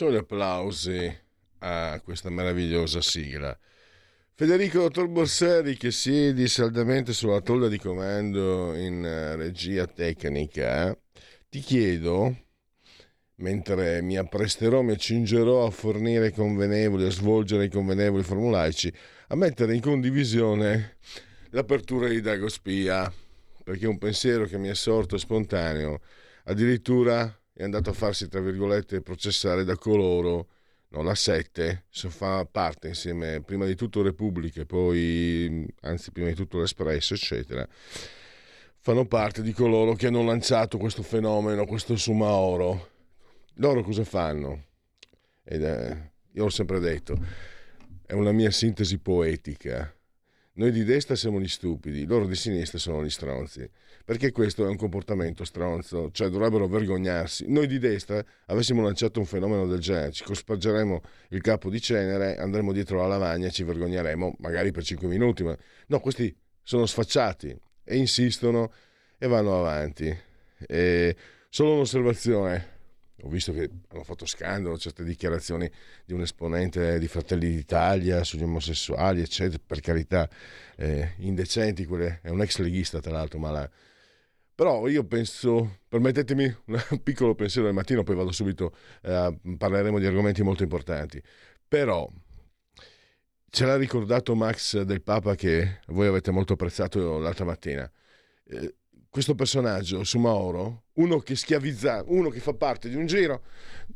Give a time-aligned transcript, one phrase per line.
[0.00, 1.18] Facciamo applausi
[1.58, 3.54] a questa meravigliosa sigla.
[4.32, 10.98] Federico Dottor Borsari che siedi saldamente sulla tolla di comando in eh, regia tecnica,
[11.50, 12.34] ti chiedo,
[13.34, 18.90] mentre mi appresterò, mi accingerò a fornire convenevoli, a svolgere i convenevoli formulaici,
[19.28, 20.96] a mettere in condivisione
[21.50, 23.12] l'apertura di Dagospia
[23.62, 26.00] perché è un pensiero che mi è sorto spontaneo,
[26.44, 30.48] addirittura è andato a farsi, tra virgolette, processare da coloro,
[30.88, 36.58] no, la sette, fa parte insieme, prima di tutto Repubblica, poi, anzi, prima di tutto
[36.58, 37.68] l'Espresso, eccetera,
[38.78, 42.88] fanno parte di coloro che hanno lanciato questo fenomeno, questo Sumaoro.
[43.56, 44.64] Loro cosa fanno?
[45.44, 47.14] Ed è, io ho sempre detto,
[48.06, 49.94] è una mia sintesi poetica
[50.60, 53.66] noi di destra siamo gli stupidi, loro di sinistra sono gli stronzi.
[54.04, 57.44] Perché questo è un comportamento stronzo, cioè dovrebbero vergognarsi.
[57.48, 62.36] Noi di destra avessimo lanciato un fenomeno del genere, ci cospargeremo il capo di cenere,
[62.36, 65.56] andremo dietro la lavagna e ci vergogneremo, magari per 5 minuti, ma
[65.86, 68.72] no, questi sono sfacciati e insistono
[69.18, 70.16] e vanno avanti.
[70.66, 71.16] E
[71.48, 72.78] solo un'osservazione,
[73.22, 75.70] ho visto che hanno fatto scandalo certe dichiarazioni
[76.04, 80.28] di un esponente di Fratelli d'Italia sugli omosessuali, eccetera, per carità,
[80.76, 83.70] eh, indecenti, quelle, è un ex leghista tra l'altro, ma la...
[84.60, 90.04] però io penso, permettetemi un piccolo pensiero del mattino, poi vado subito, eh, parleremo di
[90.04, 91.18] argomenti molto importanti,
[91.66, 92.06] però
[93.48, 97.90] ce l'ha ricordato Max del Papa che voi avete molto apprezzato l'altra mattina.
[98.44, 98.74] Eh,
[99.08, 103.44] questo personaggio su Mauro, uno che schiavizza, uno che fa parte di un giro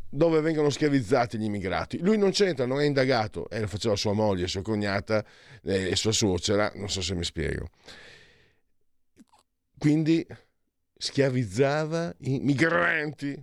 [0.08, 1.98] dove vengono schiavizzati gli immigrati.
[1.98, 5.22] Lui non c'entra, non è indagato, e lo faceva sua moglie, sua cognata
[5.62, 7.68] eh, e sua suocera, non so se mi spiego.
[9.76, 10.26] Quindi
[10.96, 13.42] schiavizzava i migranti.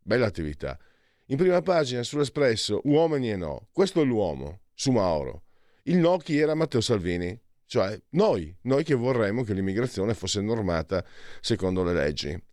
[0.00, 0.78] Bella attività.
[1.26, 3.68] In prima pagina sull'Espresso, uomini e no.
[3.72, 5.44] Questo è l'uomo, su Mauro.
[5.84, 11.04] Il no chi era Matteo Salvini, cioè noi, noi che vorremmo che l'immigrazione fosse normata
[11.40, 12.44] secondo le leggi.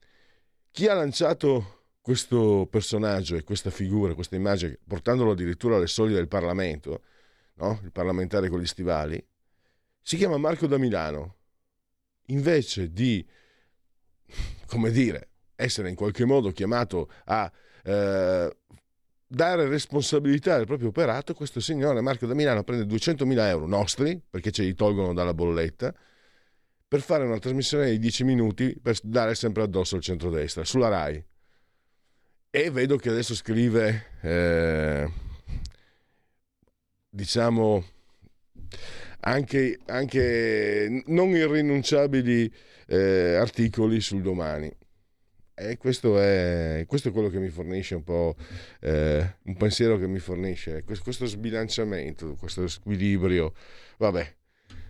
[0.72, 6.28] Chi ha lanciato questo personaggio e questa figura, questa immagine, portandolo addirittura alle soglie del
[6.28, 7.04] Parlamento,
[7.56, 7.80] no?
[7.84, 9.24] il parlamentare con gli stivali,
[10.02, 11.36] si chiama Marco da Milano.
[12.28, 13.28] Invece di,
[14.66, 17.52] come dire, essere in qualche modo chiamato a
[17.84, 18.58] eh,
[19.28, 24.52] dare responsabilità del proprio operato, questo signore Marco da Milano prende 200.000 euro nostri, perché
[24.52, 25.94] ce li tolgono dalla bolletta,
[26.88, 31.24] per fare una trasmissione di 10 minuti per dare sempre addosso al centrodestra, sulla RAI.
[32.50, 35.12] E vedo che adesso scrive, eh,
[37.08, 37.86] diciamo,
[39.20, 42.52] anche, anche non irrinunciabili
[42.90, 44.72] eh, articoli sul domani.
[45.54, 48.36] E questo è, questo è, quello che mi fornisce un po'
[48.80, 53.54] eh, un pensiero che mi fornisce questo, questo, sbilanciamento, questo squilibrio.
[53.98, 54.36] Vabbè,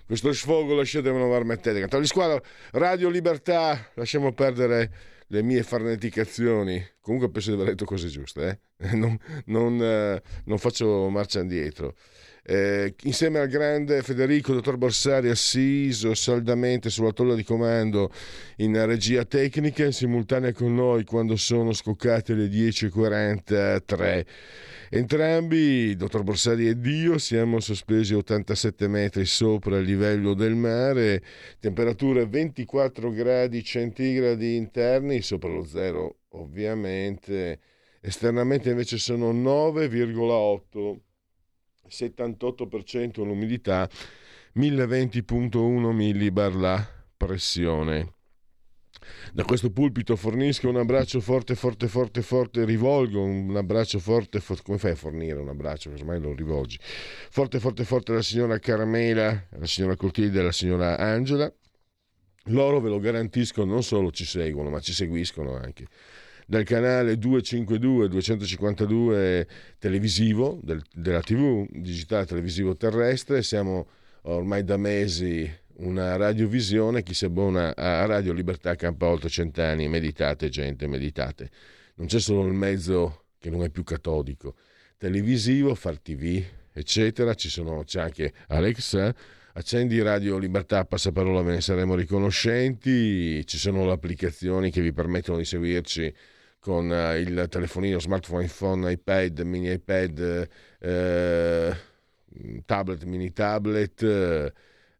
[0.05, 1.87] questo sfogo lasciatemelo permettere.
[1.87, 2.39] Tra gli squadra
[2.71, 4.91] Radio Libertà, lasciamo perdere
[5.27, 6.85] le mie farneticazioni.
[7.01, 8.95] Comunque penso di aver detto cose giuste, eh?
[8.95, 11.95] non, non, eh, non faccio marcia indietro
[12.51, 18.11] eh, insieme al grande Federico, dottor Borsari, assiso saldamente sulla tolla di comando
[18.57, 24.25] in regia tecnica, in simultanea con noi quando sono scoccate le 10.43.
[24.89, 31.21] Entrambi, dottor Borsari ed io, siamo sospesi a 87 metri sopra il livello del mare,
[31.59, 37.59] temperature 24 gradi centigradi interni, sopra lo zero ovviamente,
[38.01, 41.08] esternamente invece sono 9,8
[41.89, 43.89] 78% l'umidità,
[44.55, 48.13] 1020.1 millibar la pressione.
[49.33, 54.63] Da questo pulpito fornisco un abbraccio forte, forte, forte, forte, rivolgo un abbraccio forte, forte
[54.63, 55.91] come fai a fornire un abbraccio?
[55.91, 56.77] Ormai lo rivolgi.
[56.81, 61.51] Forte, forte, forte alla signora Carmela, alla signora Clotilde alla signora Angela.
[62.45, 65.85] Loro ve lo garantisco, non solo ci seguono, ma ci seguiscono anche
[66.49, 69.47] dal canale 252 252
[69.77, 73.43] televisivo del, della TV digitale televisivo terrestre.
[73.43, 73.87] Siamo
[74.23, 80.49] ormai da mesi una radiovisione, chi si abbona a Radio Libertà campa oltre cent'anni, meditate
[80.49, 81.51] gente, meditate.
[81.95, 84.55] Non c'è solo il mezzo che non è più catodico,
[84.97, 86.43] televisivo, far tv,
[86.73, 89.13] eccetera, Ci sono, c'è anche Alexa,
[89.53, 95.37] accendi Radio Libertà, passaparola, ve ne saremo riconoscenti, ci sono le applicazioni che vi permettono
[95.37, 96.11] di seguirci
[96.59, 100.47] con uh, il telefonino, smartphone, iPhone, iPad, mini iPad,
[100.79, 101.75] eh,
[102.65, 104.53] tablet, mini tablet, eh,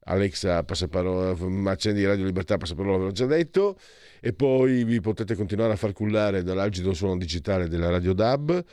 [0.06, 1.38] Alexa, passaparola,
[1.70, 3.78] accendi Radio Libertà, passaparola, ve l'ho già detto,
[4.22, 8.64] e poi vi potete continuare a far cullare dall'algido suono digitale della Radio DAB.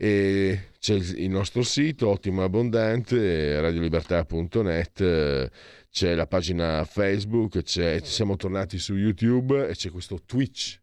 [0.00, 5.50] E c'è il nostro sito ottimo e abbondante radiolibertà.net
[5.90, 10.78] c'è la pagina Facebook siamo tornati su YouTube e c'è questo Twitch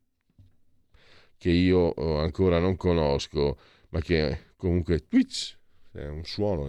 [1.38, 3.58] che io oh, ancora non conosco
[3.90, 5.58] ma che comunque Twitch
[5.92, 6.68] è un suono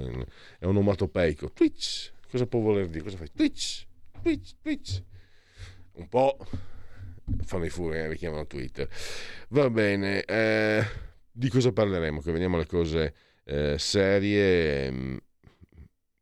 [0.58, 3.04] è un omatopeico Twitch cosa può voler dire?
[3.04, 3.30] Cosa fai?
[3.32, 3.86] Twitch
[4.22, 5.02] Twitch Twitch.
[5.92, 6.36] Un po'
[7.44, 8.88] fammi fuori mi chiamano Twitter.
[9.48, 10.84] Va bene eh
[11.30, 12.20] di cosa parleremo?
[12.20, 13.14] Che veniamo alle cose
[13.44, 14.90] eh, serie.
[14.90, 15.16] Mm,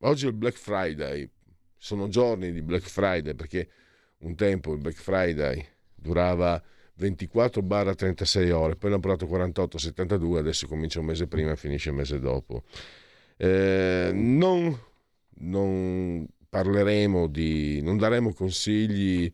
[0.01, 1.31] oggi è il Black Friday,
[1.77, 3.69] sono giorni di Black Friday perché
[4.19, 5.65] un tempo il Black Friday
[5.95, 6.63] durava
[6.99, 12.21] 24-36 ore, poi l'hanno portato 48-72, adesso comincia un mese prima e finisce il mese
[12.21, 12.65] dopo.
[13.37, 14.79] Eh, non,
[15.39, 19.31] non parleremo di, non daremo consigli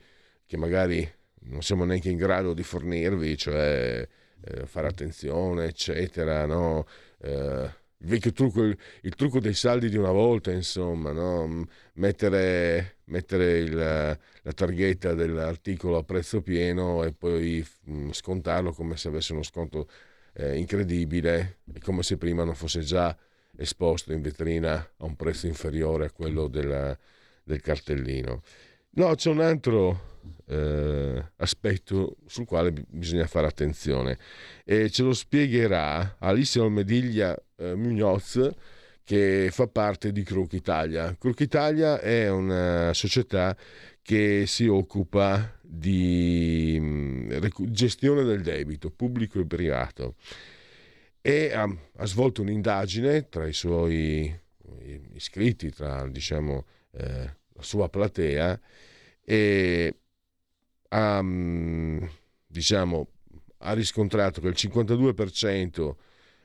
[0.46, 1.06] che magari
[1.42, 4.06] non siamo neanche in grado di fornirvi, cioè
[4.42, 6.86] eh, fare attenzione, eccetera, no?
[7.20, 7.70] Eh,
[8.02, 11.66] il trucco, il, il, trucco dei saldi di una volta, insomma, no?
[11.94, 19.08] mettere, mettere il, la targhetta dell'articolo a prezzo pieno e poi mm, scontarlo come se
[19.08, 19.88] avesse uno sconto
[20.34, 23.16] eh, incredibile, come se prima non fosse già
[23.56, 26.96] esposto in vetrina a un prezzo inferiore a quello della,
[27.42, 28.42] del cartellino.
[28.92, 30.09] No, c'è un altro
[30.46, 34.18] eh, aspetto sul quale bisogna fare attenzione
[34.64, 38.50] e ce lo spiegherà Alicia Almediglia eh, Mugnoz
[39.04, 41.16] che fa parte di Crook Italia.
[41.18, 43.56] Crook Italia è una società
[44.02, 47.30] che si occupa di mm,
[47.68, 50.14] gestione del debito pubblico e privato
[51.20, 54.32] e ha, ha svolto un'indagine tra i suoi
[55.14, 58.58] iscritti, tra diciamo, eh, la sua platea
[59.22, 59.94] e
[60.92, 61.22] ha,
[62.46, 63.08] diciamo,
[63.58, 65.94] ha riscontrato che il 52%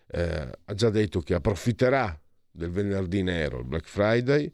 [0.08, 2.20] eh, ha già detto che approfitterà
[2.52, 4.52] del venerdì nero, il Black Friday,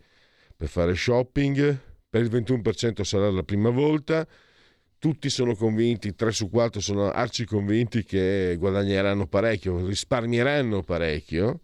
[0.55, 1.77] per fare shopping,
[2.09, 4.27] per il 21% sarà la prima volta,
[4.97, 11.61] tutti sono convinti, 3 su 4 sono arci convinti che guadagneranno parecchio, risparmieranno parecchio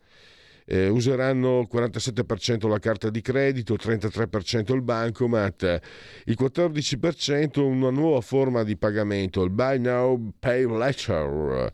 [0.70, 5.82] eh, useranno il 47% la carta di credito, il 33% il bancomat,
[6.26, 11.72] il 14% una nuova forma di pagamento, il Buy Now Pay Later.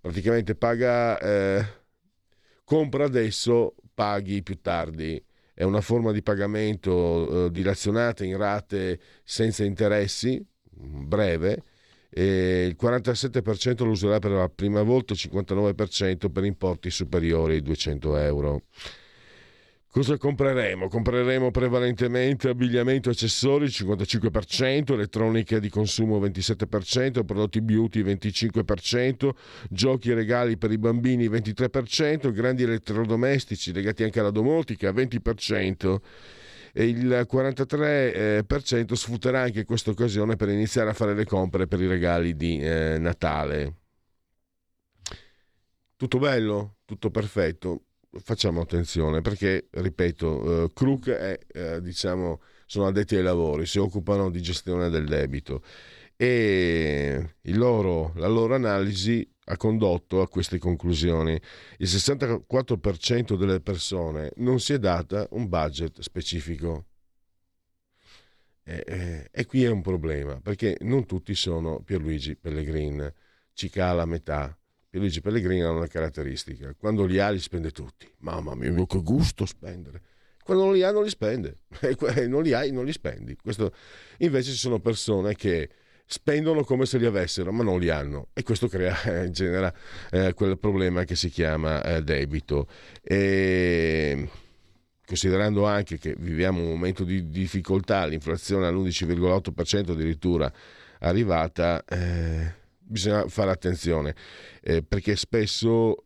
[0.00, 1.64] Praticamente paga, eh,
[2.64, 5.24] compra adesso, paghi più tardi.
[5.54, 11.62] È una forma di pagamento eh, dilazionata in rate senza interessi, breve,
[12.16, 17.62] e il 47% lo userà per la prima volta, il 59% per importi superiori ai
[17.62, 18.62] 200 euro.
[19.88, 20.88] Cosa compreremo?
[20.88, 29.30] Compreremo prevalentemente abbigliamento e accessori 55%, elettronica di consumo 27%, prodotti beauty 25%,
[29.70, 36.00] giochi e regali per i bambini 23%, grandi elettrodomestici legati anche alla domotica 20%
[36.76, 41.86] e il 43% sfrutterà anche questa occasione per iniziare a fare le compere per i
[41.86, 43.74] regali di eh, Natale.
[45.94, 47.84] Tutto bello, tutto perfetto.
[48.10, 54.28] Facciamo attenzione perché, ripeto, eh, Crook è, eh, diciamo, sono addetti ai lavori, si occupano
[54.28, 55.62] di gestione del debito
[56.16, 61.38] e loro, la loro analisi ha condotto a queste conclusioni.
[61.78, 66.86] Il 64% delle persone non si è data un budget specifico.
[68.66, 73.12] E, e, e, qui è un problema, perché non tutti sono Pierluigi Pellegrin,
[73.52, 74.56] ci cala a metà.
[74.88, 78.10] Pierluigi Pellegrin ha una caratteristica, quando li ha li spende tutti.
[78.18, 80.00] Mamma mia, che gusto spendere.
[80.42, 81.60] Quando non li ha non li spende,
[82.28, 83.36] non li hai non li spendi.
[83.36, 83.74] Questo,
[84.18, 85.70] invece ci sono persone che
[86.06, 89.72] spendono come se li avessero, ma non li hanno e questo crea, eh, genera
[90.10, 92.68] eh, quel problema che si chiama eh, debito.
[93.02, 94.28] E
[95.06, 100.50] considerando anche che viviamo un momento di difficoltà, l'inflazione all'11,8% addirittura
[101.00, 104.14] arrivata, eh, bisogna fare attenzione
[104.62, 105.96] eh, perché spesso,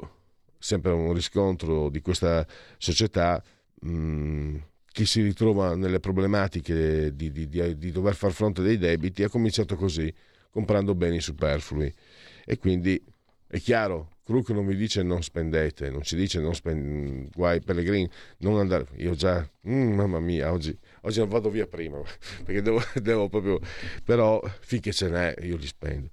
[0.58, 3.42] sempre un riscontro di questa società,
[3.80, 4.56] mh, mm,
[4.98, 9.28] chi si ritrova nelle problematiche di, di, di, di, dover far fronte dei debiti ha
[9.28, 10.12] cominciato così,
[10.50, 11.94] comprando beni superflui.
[12.44, 13.00] E quindi
[13.46, 18.10] è chiaro, Crook non vi dice non spendete, non ci dice non spendete, guai Pellegrini,
[18.38, 22.02] non andare, io già, mm, mamma mia, oggi, oggi, non vado via prima,
[22.42, 23.60] perché devo, devo proprio,
[24.02, 26.08] però finché ce n'è io li spendo.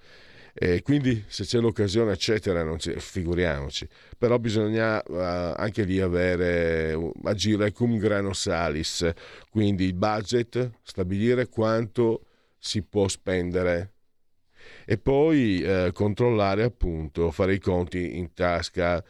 [0.58, 3.86] E quindi se c'è l'occasione eccetera non ci, figuriamoci.
[4.18, 9.06] Però bisogna uh, anche lì avere uh, agire cum grano salis.
[9.50, 13.96] Quindi il budget stabilire quanto si può spendere.
[14.86, 19.04] E poi uh, controllare appunto fare i conti in tasca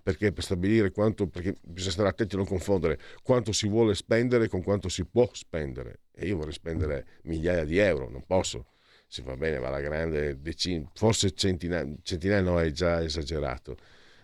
[0.00, 4.48] perché per stabilire quanto perché bisogna stare attenti a non confondere quanto si vuole spendere
[4.48, 6.02] con quanto si può spendere.
[6.14, 8.66] E io vorrei spendere migliaia di euro non posso
[9.12, 13.76] se va bene, va alla grande, decine, forse centinaia, centinaia no, è già esagerato.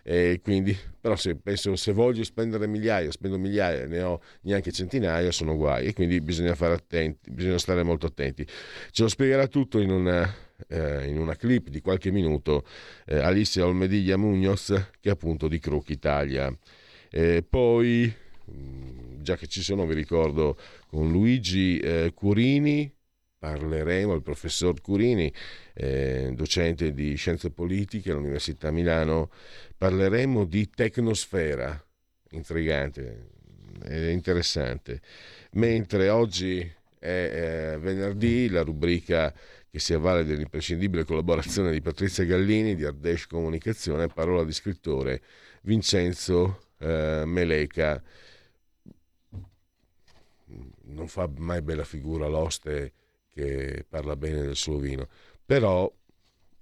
[0.03, 5.31] E quindi, però se penso se voglio spendere migliaia, spendo migliaia, ne ho neanche centinaia,
[5.31, 8.47] sono guai e quindi bisogna fare attenti, bisogna stare molto attenti.
[8.91, 10.35] Ce lo spiegherà tutto in una,
[10.69, 12.65] eh, in una clip di qualche minuto
[13.05, 14.69] eh, Alicia Olmediglia Munoz
[14.99, 16.51] che è appunto di Crook Italia.
[17.11, 18.11] E poi,
[18.51, 22.91] mm, già che ci sono, vi ricordo con Luigi eh, Curini,
[23.39, 25.33] parleremo il professor Curini,
[25.75, 29.31] eh, docente di scienze politiche all'Università Milano,
[29.77, 31.83] parleremo di tecnosfera,
[32.31, 33.37] intrigante
[33.87, 35.01] interessante.
[35.53, 36.61] Mentre oggi
[36.99, 39.33] è eh, venerdì la rubrica
[39.71, 45.23] che si avvale dell'imprescindibile collaborazione di Patrizia Gallini di Ardesh Comunicazione, parola di scrittore
[45.63, 48.03] Vincenzo eh, Meleca.
[50.91, 52.93] Non fa mai bella figura l'oste
[53.39, 55.07] che parla bene del suo vino,
[55.47, 55.91] però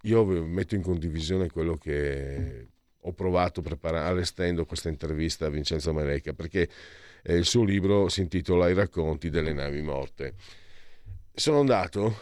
[0.03, 2.69] io metto in condivisione quello che
[3.01, 6.69] ho provato allestendo questa intervista a Vincenzo Meleca, perché
[7.25, 10.35] il suo libro si intitola I racconti delle navi morte.
[11.33, 12.19] Sono andato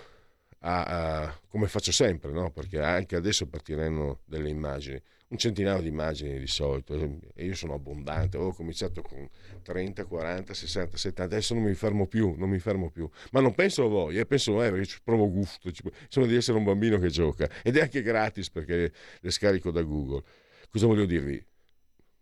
[0.61, 2.51] a, a come faccio sempre, no?
[2.51, 5.01] perché anche adesso partiranno delle immagini
[5.35, 6.95] un centinaio di immagini di solito
[7.35, 9.29] e io sono abbondante, ho cominciato con
[9.63, 13.53] 30, 40, 60, 70, adesso non mi fermo più, non mi fermo più, ma non
[13.55, 15.71] penso a voi, eh, penso a me perché provo gusto,
[16.09, 19.83] sono di essere un bambino che gioca ed è anche gratis perché le scarico da
[19.83, 20.23] Google.
[20.71, 21.45] Cosa voglio dirvi?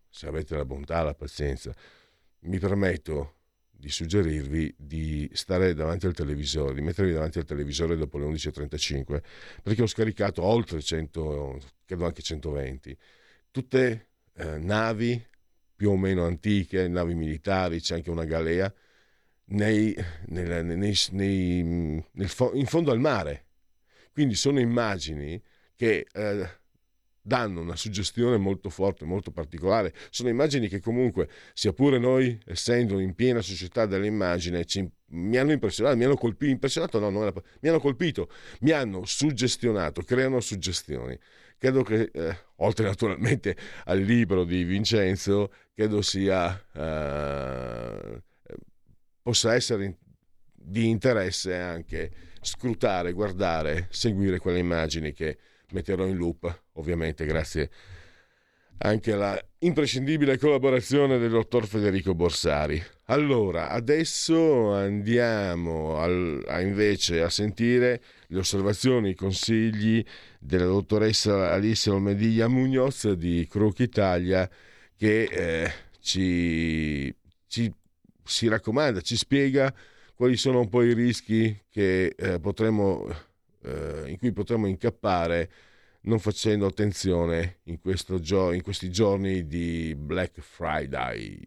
[0.09, 1.73] Se avete la bontà, la pazienza,
[2.41, 3.35] mi permetto
[3.83, 9.21] di suggerirvi di stare davanti al televisore, di mettervi davanti al televisore dopo le 11.35,
[9.61, 12.97] perché ho scaricato oltre 100, credo anche 120,
[13.51, 15.21] tutte eh, navi
[15.75, 18.73] più o meno antiche, navi militari, c'è anche una galea,
[19.47, 19.93] nei,
[20.27, 23.47] nei, nei, nel, in fondo al mare.
[24.13, 25.41] Quindi sono immagini
[25.75, 26.07] che...
[26.09, 26.61] Eh,
[27.25, 29.93] danno una suggestione molto forte, molto particolare.
[30.09, 35.53] Sono immagini che comunque, sia pure noi, essendo in piena società dell'immagine, ci, mi hanno
[35.53, 40.41] impressionato, mi hanno colpito, impressionato no, non era, mi hanno colpito, mi hanno suggestionato, creano
[40.41, 41.17] suggestioni.
[41.57, 48.21] Credo che, eh, oltre naturalmente al libro di Vincenzo, credo sia, eh,
[49.21, 49.97] possa essere
[50.53, 52.11] di interesse anche
[52.41, 55.37] scrutare, guardare, seguire quelle immagini che
[55.73, 57.69] metterò in loop, ovviamente grazie
[58.85, 62.81] anche alla imprescindibile collaborazione del dottor Federico Borsari.
[63.05, 70.03] Allora, adesso andiamo al, a invece a sentire le osservazioni, i consigli
[70.39, 74.49] della dottoressa Alice Olmediglia Munoz di Crook Italia
[74.97, 77.13] che eh, ci,
[77.47, 77.73] ci,
[78.23, 79.73] si raccomanda, ci spiega
[80.13, 83.07] quali sono un po' i rischi che eh, potremmo
[83.63, 85.49] eh, in cui potremmo incappare
[86.01, 87.79] non facendo attenzione in,
[88.19, 91.39] gio- in questi giorni di Black Friday.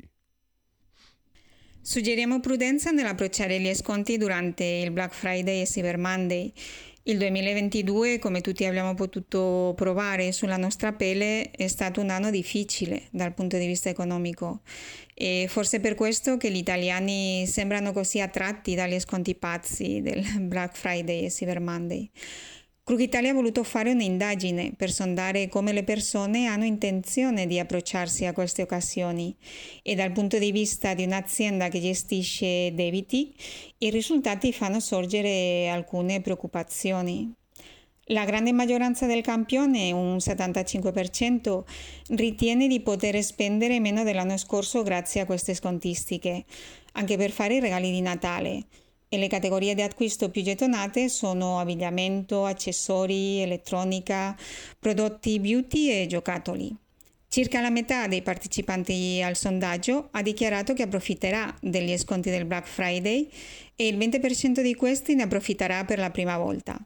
[1.80, 6.52] Suggeriamo prudenza nell'approcciare gli sconti durante il Black Friday e Cyber Monday.
[7.08, 13.02] Il 2022, come tutti abbiamo potuto provare sulla nostra pelle, è stato un anno difficile
[13.12, 14.62] dal punto di vista economico
[15.14, 20.76] e forse per questo che gli italiani sembrano così attratti dagli sconti pazzi del Black
[20.76, 22.10] Friday e Cyber Monday.
[22.86, 28.26] Krug Italia ha voluto fare un'indagine per sondare come le persone hanno intenzione di approcciarsi
[28.26, 29.34] a queste occasioni
[29.82, 33.34] e dal punto di vista di un'azienda che gestisce debiti
[33.78, 37.34] i risultati fanno sorgere alcune preoccupazioni.
[38.10, 41.64] La grande maggioranza del campione, un 75%,
[42.10, 46.44] ritiene di poter spendere meno dell'anno scorso grazie a queste scontistiche,
[46.92, 48.66] anche per fare i regali di Natale
[49.08, 54.36] e le categorie di acquisto più gettonate sono abbigliamento, accessori, elettronica,
[54.78, 56.74] prodotti beauty e giocattoli.
[57.28, 62.66] Circa la metà dei partecipanti al sondaggio ha dichiarato che approfitterà degli sconti del Black
[62.66, 63.28] Friday
[63.74, 66.78] e il 20% di questi ne approfitterà per la prima volta.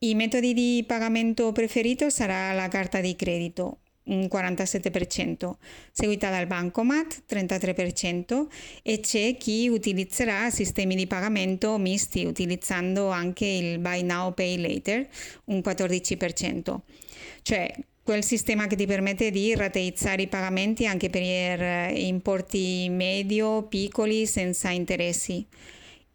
[0.00, 5.52] I metodi di pagamento preferito sarà la carta di credito, un 47%,
[5.92, 8.46] seguita dal bancomat 33%
[8.82, 15.06] e c'è chi utilizzerà sistemi di pagamento misti utilizzando anche il buy now pay later,
[15.46, 16.78] un 14%.
[17.42, 24.26] Cioè quel sistema che ti permette di rateizzare i pagamenti anche per importi medio, piccoli,
[24.26, 25.44] senza interessi.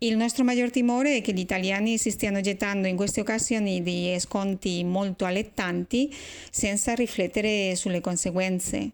[0.03, 4.15] Il nostro maggior timore è che gli italiani si stiano gettando in queste occasioni di
[4.17, 6.12] sconti molto allettanti
[6.50, 8.93] senza riflettere sulle conseguenze.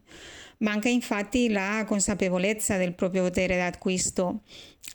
[0.57, 4.41] Manca infatti la consapevolezza del proprio potere d'acquisto,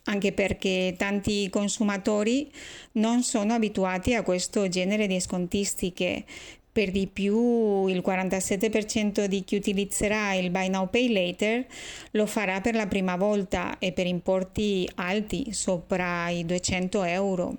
[0.04, 2.52] anche perché tanti consumatori
[2.92, 6.26] non sono abituati a questo genere di scontistiche,
[6.72, 11.66] per di più il 47% di chi utilizzerà il Buy Now Pay Later
[12.12, 17.56] lo farà per la prima volta e per importi alti, sopra i 200 euro.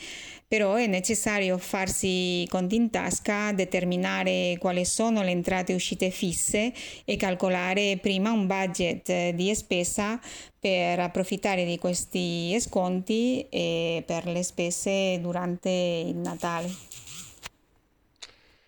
[0.46, 6.74] però è necessario farsi conti in tasca, determinare quali sono le entrate e uscite fisse
[7.06, 10.20] e calcolare prima un budget di spesa
[10.60, 16.70] per approfittare di questi sconti e per le spese durante il Natale.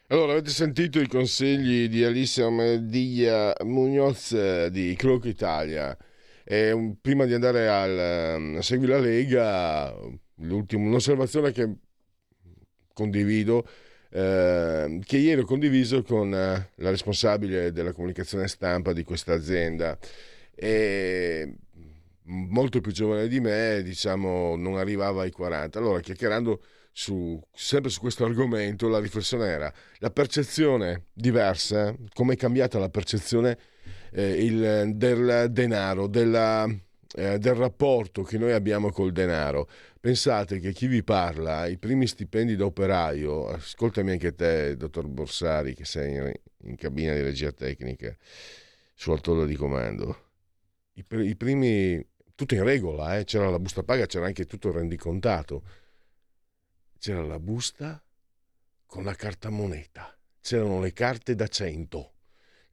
[0.07, 5.97] Allora, avete sentito i consigli di Alicia Media Munoz di Croc Italia.
[6.43, 9.95] E prima di andare al, um, a seguire la Lega,
[10.37, 11.75] un'osservazione che
[12.93, 13.65] condivido,
[14.09, 19.97] eh, che ieri ho condiviso con eh, la responsabile della comunicazione stampa di questa azienda.
[22.25, 25.77] Molto più giovane di me, diciamo, non arrivava ai 40.
[25.77, 26.61] Allora, chiacchierando
[26.93, 32.89] su, sempre su questo argomento, la riflessione era la percezione diversa, come è cambiata la
[32.89, 33.57] percezione
[34.13, 36.65] eh, il, del denaro, della,
[37.15, 39.67] eh, del rapporto che noi abbiamo col denaro.
[39.99, 45.73] Pensate che chi vi parla, i primi stipendi da operaio, ascoltami anche te, dottor Borsari,
[45.73, 46.31] che sei in,
[46.69, 48.15] in cabina di regia tecnica,
[48.93, 50.31] su altolla di comando,
[50.93, 53.23] i, i, primi, tutto in regola, eh?
[53.23, 55.63] c'era la busta paga, c'era anche tutto il rendicontato,
[56.99, 58.03] c'era la busta
[58.85, 62.12] con la carta moneta, c'erano le carte da 100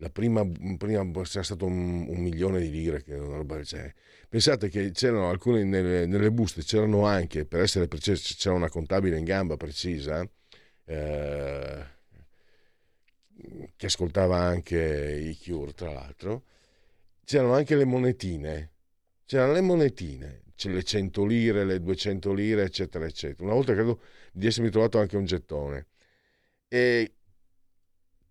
[0.01, 0.47] la prima,
[0.79, 3.93] prima c'era stato un, un, milione di lire, che una roba cioè,
[4.29, 9.19] Pensate che c'erano alcune nelle, nelle, buste, c'erano anche, per essere precisi, c'era una contabile
[9.19, 10.27] in gamba precisa,
[10.85, 11.85] eh,
[13.77, 16.45] che ascoltava anche i Cure, tra l'altro,
[17.25, 18.71] c'erano anche le monetine,
[19.27, 23.45] c'erano le monetine, le 100 lire, le 200 lire, eccetera, eccetera.
[23.45, 24.01] Una volta credo
[24.33, 25.87] di essermi trovato anche un gettone.
[26.69, 27.15] E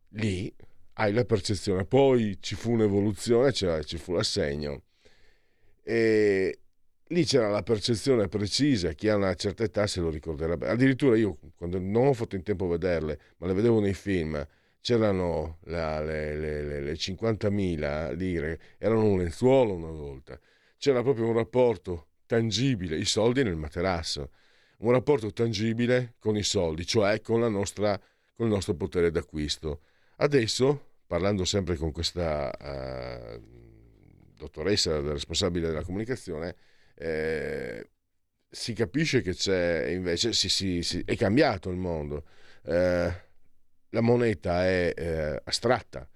[0.09, 0.53] lì
[0.99, 1.85] hai la percezione.
[1.85, 4.83] Poi ci fu un'evoluzione, cioè ci fu l'assegno.
[5.81, 6.59] E
[7.07, 10.53] lì c'era la percezione precisa, chi ha una certa età se lo ricorderà.
[10.69, 14.45] Addirittura io, quando non ho fatto in tempo a vederle, ma le vedevo nei film,
[14.81, 20.39] c'erano la, le, le, le 50.000 lire, erano un lenzuolo una volta.
[20.77, 24.31] C'era proprio un rapporto tangibile, i soldi nel materasso,
[24.79, 27.97] un rapporto tangibile con i soldi, cioè con, nostra,
[28.35, 29.81] con il nostro potere d'acquisto.
[30.17, 33.41] Adesso parlando sempre con questa uh,
[34.37, 36.55] dottoressa responsabile della comunicazione,
[36.93, 37.89] eh,
[38.47, 42.25] si capisce che c'è invece, si, si, si, è cambiato il mondo,
[42.63, 43.11] eh,
[43.89, 46.07] la moneta è eh, astratta,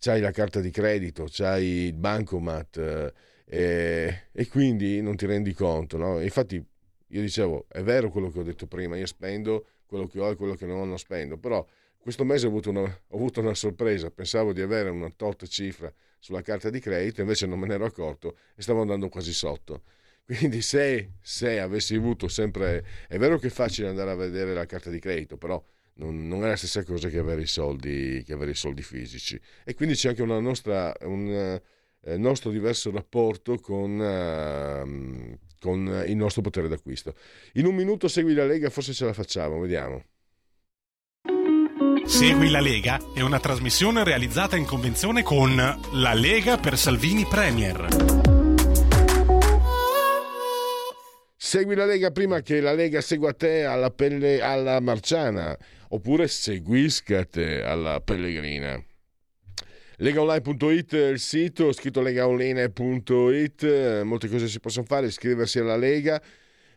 [0.00, 5.96] c'hai la carta di credito, c'hai il bancomat eh, e quindi non ti rendi conto.
[5.96, 6.20] No?
[6.20, 10.28] Infatti io dicevo, è vero quello che ho detto prima, io spendo quello che ho
[10.28, 11.64] e quello che non non spendo, però
[12.00, 15.92] questo mese ho avuto, una, ho avuto una sorpresa, pensavo di avere una tot cifra
[16.18, 19.82] sulla carta di credito, invece non me ne ero accorto e stavo andando quasi sotto.
[20.28, 22.84] Quindi se, se avessi avuto sempre...
[23.08, 25.62] È vero che è facile andare a vedere la carta di credito, però
[25.94, 29.40] non, non, è la stessa cosa che avere i soldi, che avere i soldi fisici.
[29.64, 31.60] E quindi c'è anche nostra, un
[32.02, 37.14] eh, nostro diverso rapporto con, uh, con il nostro potere d'acquisto.
[37.54, 40.04] In un minuto segui la Lega, forse ce la facciamo, vediamo.
[42.08, 47.86] Segui la Lega è una trasmissione realizzata in convenzione con La Lega per Salvini Premier.
[51.36, 55.54] Segui la Lega prima che la Lega segua te alla, pelle, alla Marciana,
[55.90, 58.82] oppure seguisca te alla Pellegrina.
[59.96, 66.20] Legaonline.it è il sito, scritto legaonline.it, molte cose si possono fare, iscriversi alla Lega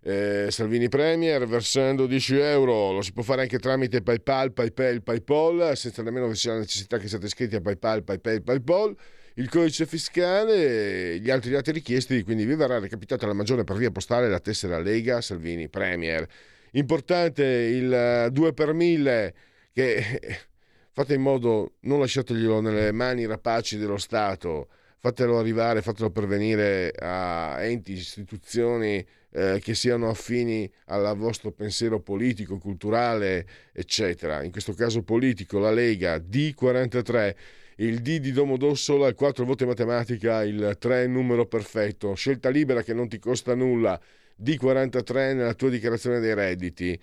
[0.03, 5.77] eh, Salvini Premier versando 10 euro, lo si può fare anche tramite PayPal, PayPal, PayPal,
[5.77, 8.95] senza nemmeno che sia la necessità che siate iscritti a PayPal, PayPal, PayPal.
[9.35, 13.89] Il codice fiscale, gli altri dati richiesti, quindi vi verrà recapitata la maggiore per via
[13.89, 16.27] postale la tessera Lega Salvini Premier.
[16.71, 19.33] Importante il 2 per 1000
[19.71, 20.37] che
[20.91, 27.63] fate in modo, non lasciateglielo nelle mani rapaci dello Stato, fatelo arrivare, fatelo pervenire a
[27.63, 34.43] enti, istituzioni eh, che siano affini al vostro pensiero politico, culturale, eccetera.
[34.43, 37.35] In questo caso politico, la Lega D43,
[37.77, 42.83] il D di Domodossola, il 4 voto in matematica, il 3 numero perfetto, scelta libera
[42.83, 43.99] che non ti costa nulla,
[44.41, 46.99] D43 nella tua dichiarazione dei redditi.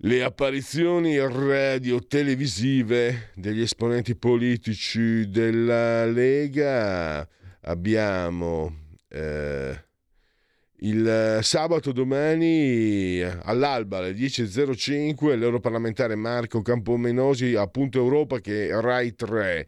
[0.00, 7.26] Le apparizioni radio-televisive degli esponenti politici della Lega
[7.62, 9.85] abbiamo eh,
[10.86, 18.68] il eh, sabato domani eh, all'alba alle 10.05 l'europarlamentare Marco Campomenosi a Punto Europa che
[18.68, 19.66] è Rai 3.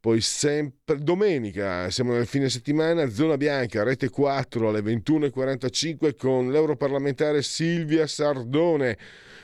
[0.00, 7.42] Poi sempre domenica, siamo nel fine settimana, zona bianca, rete 4 alle 21.45 con l'europarlamentare
[7.42, 8.98] Silvia Sardone.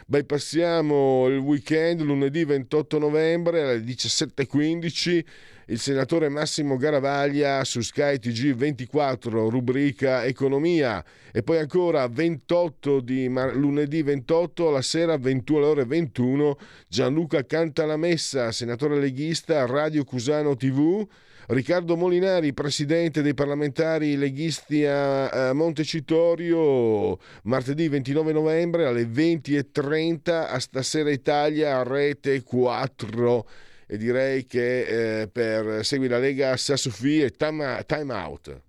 [0.06, 5.24] Bypassiamo il weekend lunedì 28 novembre alle 17.15
[5.70, 11.02] il senatore Massimo Garavaglia su Sky TG24, rubrica Economia.
[11.32, 18.50] E poi ancora 28 di mar- lunedì 28 alla sera 21 ore 21 Gianluca Cantalamessa,
[18.50, 21.06] senatore leghista, Radio Cusano TV.
[21.46, 31.10] Riccardo Molinari, presidente dei parlamentari leghisti a Montecitorio, martedì 29 novembre alle 20.30 a Stasera
[31.10, 33.46] Italia, a Rete 4
[33.92, 38.60] e direi che eh, per Segui la Lega Sassufi e time, time Out.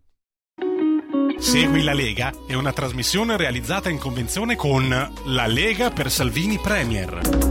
[1.38, 7.51] Segui la Lega è una trasmissione realizzata in convenzione con La Lega per Salvini Premier.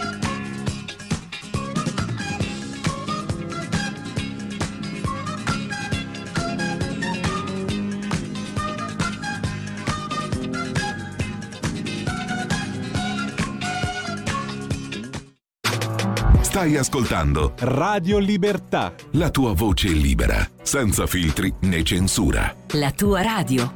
[16.51, 18.93] Stai ascoltando Radio Libertà.
[19.11, 22.53] La tua voce libera, senza filtri né censura.
[22.71, 23.71] La tua radio.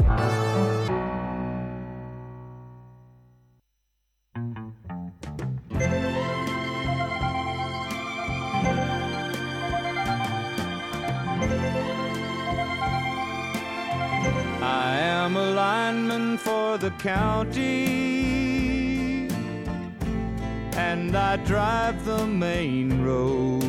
[14.61, 17.84] I am a lineman for the county.
[21.95, 23.63] Drive the main road,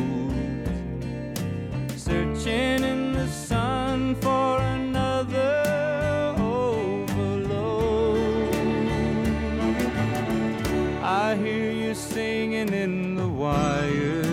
[1.95, 7.09] searching in the sun for another overload.
[11.03, 14.23] I hear you singing in the wire.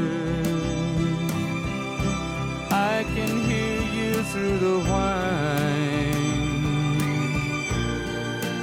[2.70, 6.14] I can hear you through the whine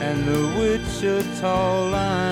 [0.01, 2.30] and the Wichita lineman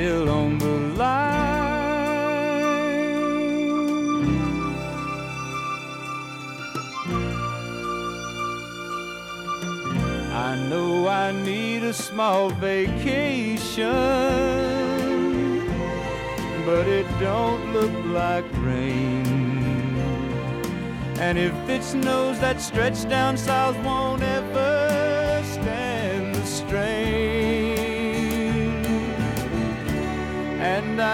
[0.00, 1.50] still on the line.
[10.32, 13.90] I know I need a small vacation,
[16.64, 19.26] but it don't look like rain.
[21.18, 24.59] And if it snows, that stretch down south won't ever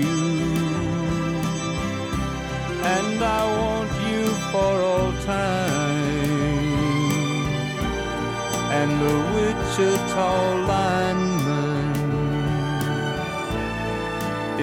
[0.00, 0.30] You.
[2.96, 6.40] And I want you for all time.
[8.78, 10.30] And the Wichita
[10.72, 11.90] lineman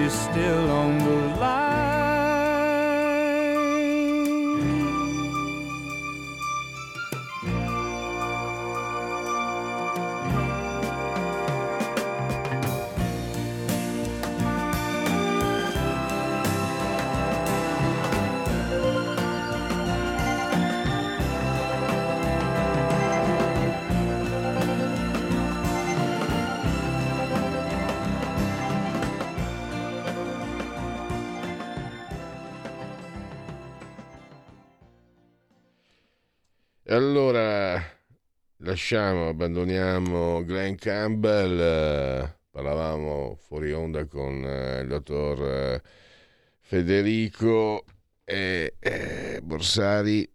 [0.04, 1.37] is still on the
[38.78, 45.82] lasciamo, abbandoniamo Glenn Campbell, eh, parlavamo fuori onda con eh, il dottor eh,
[46.60, 47.84] Federico
[48.22, 48.76] e
[49.42, 50.30] Borsari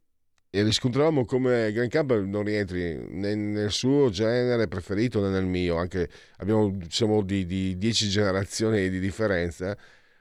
[0.50, 5.78] e riscontravamo come Glenn Campbell non rientri né nel suo genere preferito né nel mio,
[5.78, 9.78] anche abbiamo, siamo di, di dieci generazioni di differenza,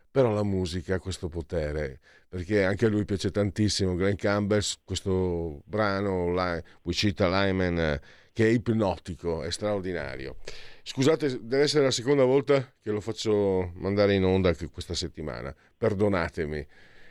[0.09, 1.99] però la musica ha questo potere
[2.33, 6.33] perché anche a lui piace tantissimo Glenn Campbell, questo brano
[6.81, 8.01] Wichita Lyman
[8.33, 10.37] che è ipnotico, è straordinario.
[10.83, 16.67] Scusate, deve essere la seconda volta che lo faccio mandare in onda questa settimana, perdonatemi.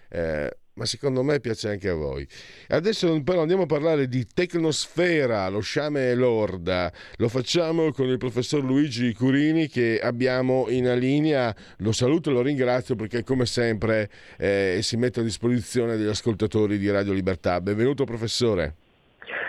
[0.10, 2.27] Eh, ma secondo me piace anche a voi.
[2.69, 6.91] Adesso però andiamo a parlare di tecnosfera, lo sciame e l'orda.
[7.17, 11.53] Lo facciamo con il professor Luigi Curini che abbiamo in linea.
[11.77, 16.77] Lo saluto e lo ringrazio perché come sempre eh, si mette a disposizione degli ascoltatori
[16.77, 17.60] di Radio Libertà.
[17.62, 18.75] Benvenuto professore.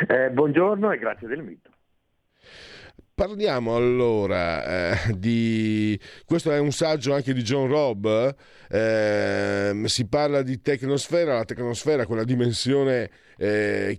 [0.06, 1.71] Eh, buongiorno e grazie del mito.
[3.22, 5.96] Parliamo allora eh, di...
[6.24, 8.04] questo è un saggio anche di John Robb,
[8.68, 13.08] eh, si parla di tecnosfera, la tecnosfera, quella dimensione
[13.38, 13.96] eh,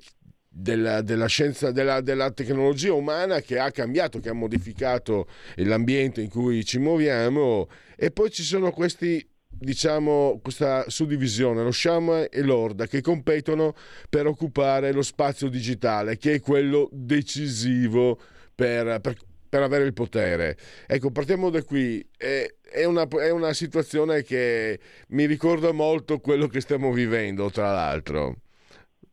[0.49, 6.29] della, della, scienza, della, della, tecnologia umana che ha cambiato, che ha modificato l'ambiente in
[6.29, 12.88] cui ci muoviamo e poi ci sono questi diciamo questa suddivisione, lo Sham e l'Orda,
[12.88, 13.73] che competono
[14.09, 18.19] per occupare lo spazio digitale, che è quello decisivo
[18.55, 19.15] per, per,
[19.49, 20.57] per avere il potere.
[20.87, 22.03] Ecco, partiamo da qui.
[22.17, 27.71] È, è, una, è, una, situazione che mi ricorda molto quello che stiamo vivendo, tra
[27.71, 28.35] l'altro.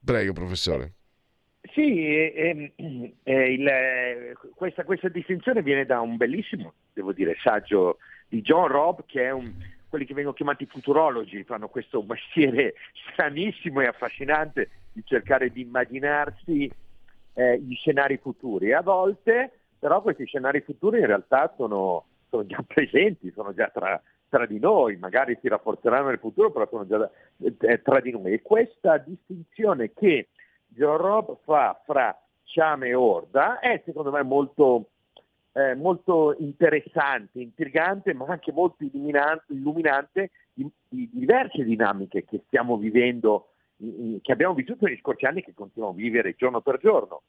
[0.03, 0.93] Prego, professore.
[1.73, 2.73] Sì, eh,
[3.23, 9.01] eh, il, questa, questa, distinzione viene da un bellissimo, devo dire, saggio di John Robb,
[9.07, 9.53] che è un,
[9.89, 12.75] quelli che vengono chiamati futurologi, fanno questo mestiere
[13.13, 16.71] stranissimo e affascinante di cercare di immaginarsi
[17.35, 18.73] eh, gli scenari futuri.
[18.73, 24.01] A volte però questi scenari futuri in realtà sono, sono già presenti, sono già tra,
[24.29, 28.35] tra, di noi, magari si rafforzeranno nel futuro, però sono già eh, tra di noi.
[28.35, 30.29] E questa distinzione che
[30.77, 34.91] Robb fa fra Ciame e Orda è secondo me molto,
[35.53, 42.77] eh, molto interessante, intrigante, ma anche molto illuminante, illuminante di, di diverse dinamiche che stiamo
[42.77, 43.50] vivendo
[44.23, 47.23] che abbiamo vissuto negli scorsi anni e che continuiamo a vivere giorno per giorno.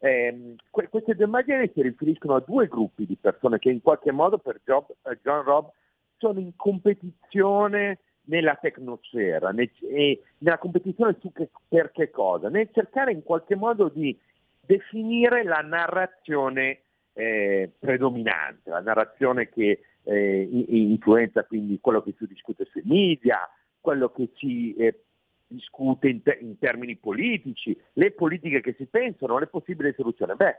[0.00, 4.12] Eh, que- queste due immagini si riferiscono a due gruppi di persone che in qualche
[4.12, 5.68] modo per Job, eh, John Robb
[6.16, 12.48] sono in competizione nella tecnosfera nel, e nella competizione su che, per che cosa?
[12.48, 14.16] Nel cercare in qualche modo di
[14.60, 16.82] definire la narrazione
[17.14, 23.38] eh, predominante, la narrazione che eh, influenza quindi quello che si discute sui media,
[23.80, 25.04] quello che ci eh,
[25.48, 30.34] discute in, te- in, termini politici, le politiche che si pensano, le possibili soluzioni.
[30.34, 30.56] Beh,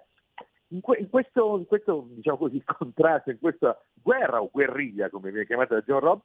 [0.69, 5.29] in, que- in questo, in questo diciamo così, contrasto, in questa guerra o guerriglia, come
[5.31, 6.21] viene chiamata da John Robb,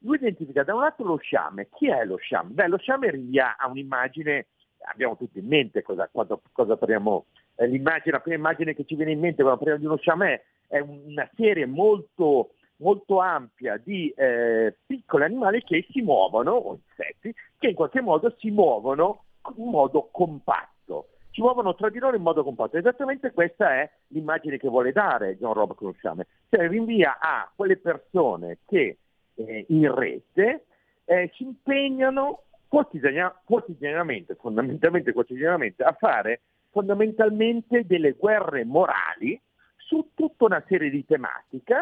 [0.00, 1.68] lui identifica da un lato lo sciame.
[1.70, 2.50] Chi è lo sciame?
[2.50, 4.46] Beh, lo sciame rinvia a un'immagine,
[4.90, 8.96] abbiamo tutti in mente cosa, cosa, cosa parliamo, eh, l'immagine, la prima immagine che ci
[8.96, 14.12] viene in mente quando parliamo di uno sciame è una serie molto molto ampia di
[14.16, 19.24] eh, piccoli animali che si muovono, o insetti, che in qualche modo si muovono
[19.56, 21.08] in modo compatto.
[21.30, 22.76] si muovono tra di loro in modo compatto.
[22.76, 28.58] Esattamente questa è l'immagine che vuole dare John Rob Cruciame, cioè rinvia a quelle persone
[28.66, 28.98] che
[29.34, 30.64] eh, in rete
[31.04, 36.40] eh, si impegnano quotidiana, quotidianamente, fondamentalmente quotidianamente, a fare
[36.70, 39.40] fondamentalmente delle guerre morali
[39.76, 41.74] su tutta una serie di tematiche.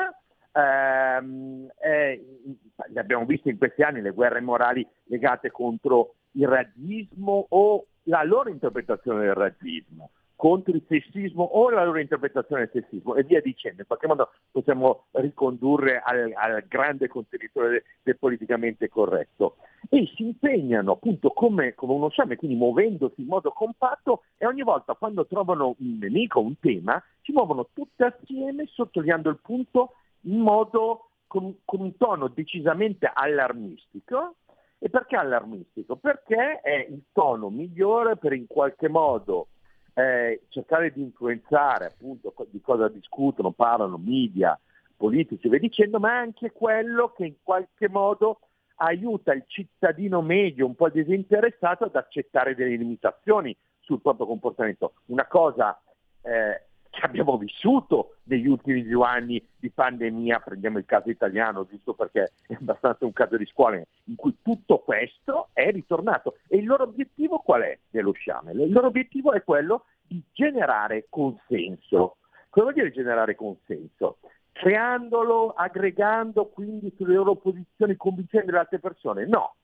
[0.53, 2.41] Ehm, eh,
[2.89, 8.23] le abbiamo visto in questi anni le guerre morali legate contro il razzismo o la
[8.25, 13.41] loro interpretazione del razzismo contro il sessismo o la loro interpretazione del sessismo e via
[13.41, 13.81] dicendo.
[13.81, 19.57] In qualche modo possiamo ricondurre al, al grande contenitore del, del, politicamente corretto.
[19.91, 24.63] E si impegnano appunto come, come uno sciame, quindi muovendosi in modo compatto e ogni
[24.63, 30.39] volta quando trovano un nemico, un tema, si muovono tutte assieme sottolineando il punto in
[30.41, 34.37] modo con, con un tono decisamente allarmistico.
[34.81, 35.97] E perché allarmistico?
[35.97, 39.49] Perché è il tono migliore per in qualche modo
[39.95, 44.59] eh, cercare di influenzare appunto di cosa discutono, parlano media,
[44.97, 48.41] politici, via dicendo, ma anche quello che in qualche modo
[48.77, 54.95] aiuta il cittadino medio, un po' disinteressato, ad accettare delle limitazioni sul proprio comportamento.
[55.07, 55.81] Una cosa
[56.23, 61.95] eh, che abbiamo vissuto negli ultimi due anni di pandemia, prendiamo il caso italiano, giusto
[61.95, 66.37] perché è abbastanza un caso di scuola, in cui tutto questo è ritornato.
[66.49, 68.53] E il loro obiettivo qual è dello Sciame?
[68.53, 72.17] Il loro obiettivo è quello di generare consenso.
[72.49, 74.19] Cosa vuol dire generare consenso?
[74.53, 79.27] Creandolo, aggregando quindi sulle loro posizioni, convincendo le altre persone?
[79.27, 79.55] No,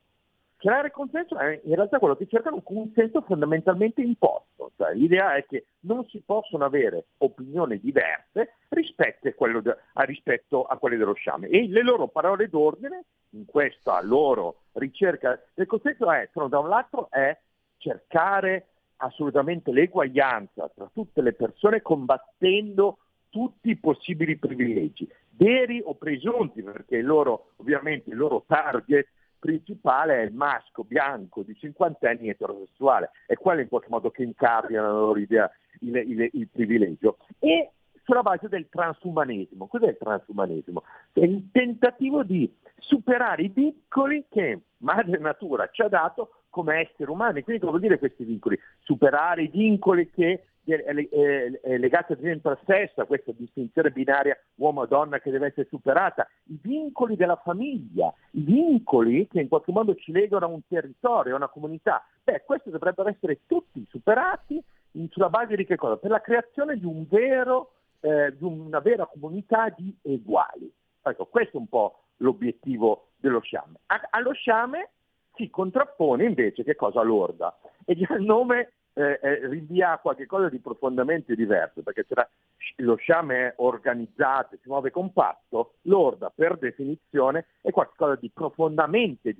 [0.64, 5.44] creare consenso è in realtà quello che cercano un consenso fondamentalmente imposto, cioè l'idea è
[5.44, 11.12] che non si possono avere opinioni diverse rispetto a, de, a, rispetto a quelle dello
[11.12, 11.48] sciame.
[11.48, 16.70] E le loro parole d'ordine in questa loro ricerca del consenso è, sono da un
[16.70, 17.38] lato è
[17.76, 26.62] cercare assolutamente l'eguaglianza tra tutte le persone combattendo tutti i possibili privilegi, veri o presunti,
[26.62, 29.08] perché loro, ovviamente il loro target
[29.44, 34.22] principale è il maschio bianco di 50 anni eterosessuale, è quello in qualche modo che
[34.22, 37.18] incarna la loro idea, il, il, il privilegio.
[37.40, 37.72] E
[38.04, 39.66] sulla base del transumanesimo.
[39.66, 40.82] Cos'è il transumanesimo?
[41.12, 47.10] È il tentativo di superare i vincoli che madre natura ci ha dato come esseri
[47.10, 47.42] umani.
[47.42, 48.58] Quindi cosa vuol dire questi vincoli?
[48.78, 55.30] Superare i vincoli che è legata esempio al sesso, a questa distinzione binaria uomo-donna che
[55.30, 60.46] deve essere superata, i vincoli della famiglia, i vincoli che in qualche modo ci legano
[60.46, 64.62] a un territorio, a una comunità, beh, questi dovrebbero essere tutti superati
[65.10, 65.96] sulla base di che cosa?
[65.96, 70.72] Per la creazione di, un vero, eh, di una vera comunità di uguali.
[71.02, 73.80] Ecco, questo è un po' l'obiettivo dello sciame.
[73.86, 74.90] A- allo sciame
[75.34, 77.02] si contrappone invece che cosa?
[77.02, 77.58] L'orda.
[77.84, 82.28] E già il nome eh, eh, rinvia a qualcosa di profondamente diverso, perché c'era
[82.76, 89.34] lo sciame è organizzato, si muove compatto, l'orda per definizione è qualcosa di profondamente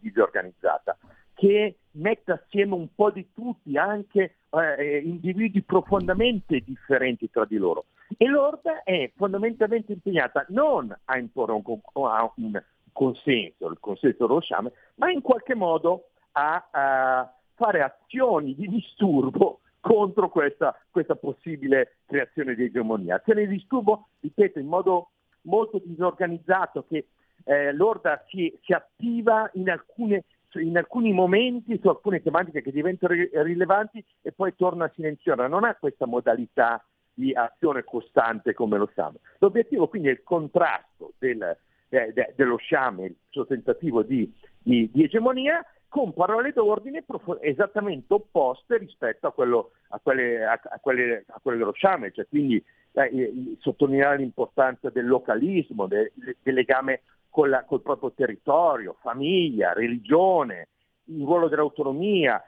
[0.00, 0.96] disorganizzata,
[1.34, 7.86] che mette assieme un po' di tutti, anche eh, individui profondamente differenti tra di loro.
[8.16, 11.62] E l'orda è fondamentalmente impegnata non a imporre un,
[11.92, 12.62] a un
[12.92, 19.60] consenso, il consenso dello sciame, ma in qualche modo a, a fare azioni di disturbo
[19.80, 23.16] contro questa, questa possibile creazione di egemonia.
[23.16, 25.10] Azione di disturbo, ripeto, in modo
[25.42, 27.08] molto disorganizzato che
[27.44, 33.12] eh, l'Orda si, si attiva in, alcune, in, alcuni momenti su alcune tematiche che diventano
[33.12, 35.46] rilevanti e poi torna a silenziare.
[35.46, 39.18] Non ha questa modalità di azione costante come lo Sciame.
[39.38, 44.90] L'obiettivo quindi è il contrasto del, de, de, dello Sciame, il suo tentativo di, di,
[44.90, 47.04] di egemonia con parole d'ordine
[47.40, 52.64] esattamente opposte rispetto a, quello, a, quelle, a, a, quelle, quelle, dello sciame, cioè quindi
[52.92, 60.68] eh, sottolineare l'importanza del localismo, del, del legame col, col proprio territorio, famiglia, religione,
[61.06, 62.40] il ruolo dell'autonomia,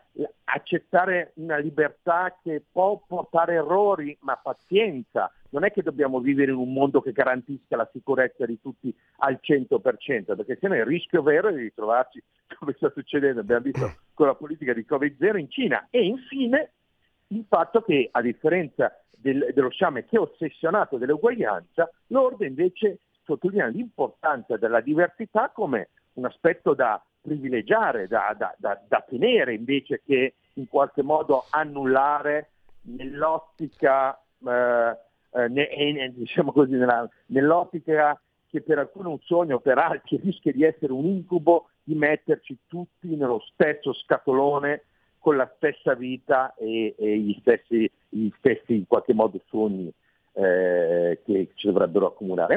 [0.44, 5.32] accettare una libertà che può portare errori, ma pazienza.
[5.52, 9.38] Non è che dobbiamo vivere in un mondo che garantisca la sicurezza di tutti al
[9.40, 12.22] 100%, perché se no il rischio vero è di ritrovarci
[12.58, 15.86] come sta succedendo, abbiamo visto con la politica di Covid-0 in Cina.
[15.90, 16.72] E infine
[17.28, 23.66] il fatto che, a differenza del, dello sciame che è ossessionato dell'uguaglianza, l'Orde invece sottolinea
[23.66, 30.34] l'importanza della diversità come un aspetto da privilegiare, da, da, da, da tenere invece che
[30.54, 32.50] in qualche modo annullare
[32.82, 34.98] nell'ottica, eh,
[35.34, 40.52] eh, ne, diciamo così, nella, nell'ottica che per alcuni è un sogno, per altri rischia
[40.52, 44.84] di essere un incubo di metterci tutti nello stesso scatolone
[45.18, 49.92] con la stessa vita e, e gli, stessi, gli, stessi, in qualche modo sogni
[50.32, 52.56] eh, che ci dovrebbero accumulare.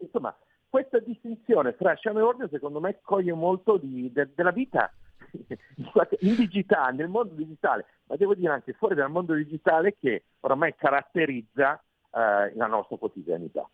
[0.00, 0.34] Insomma,
[0.68, 4.90] questa distinzione tra Sciame e Ordine secondo me coglie molto di, de, della vita
[6.20, 10.74] in digitale, nel mondo digitale, ma devo dire anche fuori dal mondo digitale che oramai
[10.74, 11.80] caratterizza
[12.14, 13.68] eh, la nostra quotidianità.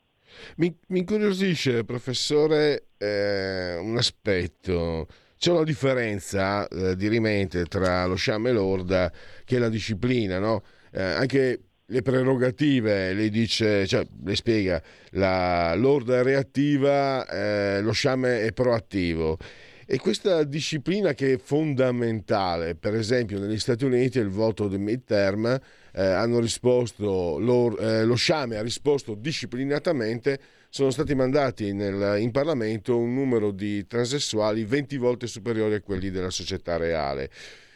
[0.57, 5.07] Mi, mi incuriosisce, professore, eh, un aspetto.
[5.37, 9.13] C'è una differenza eh, di rimente tra lo sciame e l'orda
[9.45, 10.63] che è la disciplina, no?
[10.93, 17.93] Eh, anche le prerogative, lei dice, cioè, le spiega, la, l'orda è reattiva, eh, lo
[17.93, 19.37] sciame è proattivo.
[19.85, 25.59] E questa disciplina che è fondamentale, per esempio negli Stati Uniti il voto del midterm
[25.93, 30.39] eh, hanno risposto, lo, eh, lo Sciame ha risposto disciplinatamente,
[30.69, 36.11] sono stati mandati nel, in Parlamento un numero di transessuali 20 volte superiore a quelli
[36.11, 37.31] della società reale.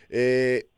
[0.08, 0.68] E,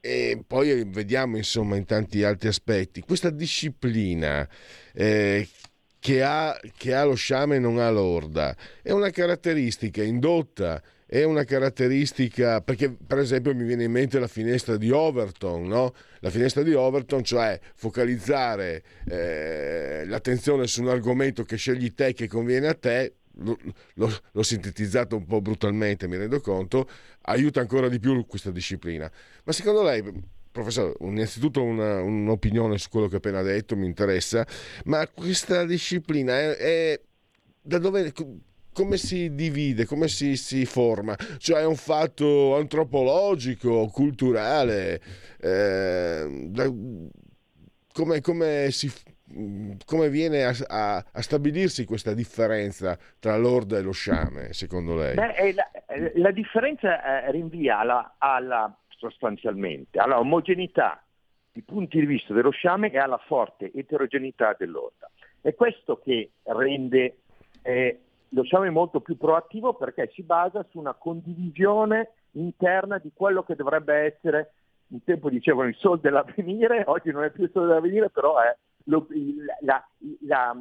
[0.00, 4.46] e poi vediamo insomma in tanti altri aspetti questa disciplina
[4.92, 5.48] eh,
[5.98, 10.82] che, ha, che ha lo sciame e non ha l'orda è una caratteristica indotta
[11.14, 15.94] è una caratteristica perché per esempio mi viene in mente la finestra di Overton, no?
[16.18, 22.26] la finestra di Overton, cioè focalizzare eh, l'attenzione su un argomento che scegli te che
[22.26, 23.56] conviene a te, l'ho,
[23.94, 26.88] l'ho, sintetizzato un po' brutalmente, mi rendo conto,
[27.22, 29.08] aiuta ancora di più questa disciplina.
[29.44, 30.02] Ma secondo lei,
[30.50, 34.44] professore, innanzitutto una, un'opinione su quello che ho appena detto, mi interessa,
[34.86, 37.00] ma questa disciplina è, è
[37.62, 38.12] da dove
[38.74, 41.16] come si divide, come si, si, forma?
[41.38, 45.00] Cioè è un fatto antropologico, culturale,
[45.40, 46.50] eh,
[47.92, 48.90] come, come, si,
[49.86, 55.14] come, viene a, a, a, stabilirsi questa differenza tra l'orda e lo sciame, secondo lei?
[55.14, 55.70] Beh, la,
[56.16, 61.02] la, differenza eh, rinvia alla, alla, sostanzialmente alla omogeneità
[61.52, 65.08] di punti di vista dello sciame e alla forte eterogeneità dell'orda.
[65.40, 67.18] È questo che rende
[67.62, 68.00] eh,
[68.34, 73.44] lo Xiaomi è molto più proattivo perché si basa su una condivisione interna di quello
[73.44, 74.52] che dovrebbe essere,
[74.88, 78.54] un tempo dicevano il sol dell'avvenire, oggi non è più il sol dell'avvenire, però è
[78.84, 79.82] lo, il, la,
[80.26, 80.56] la,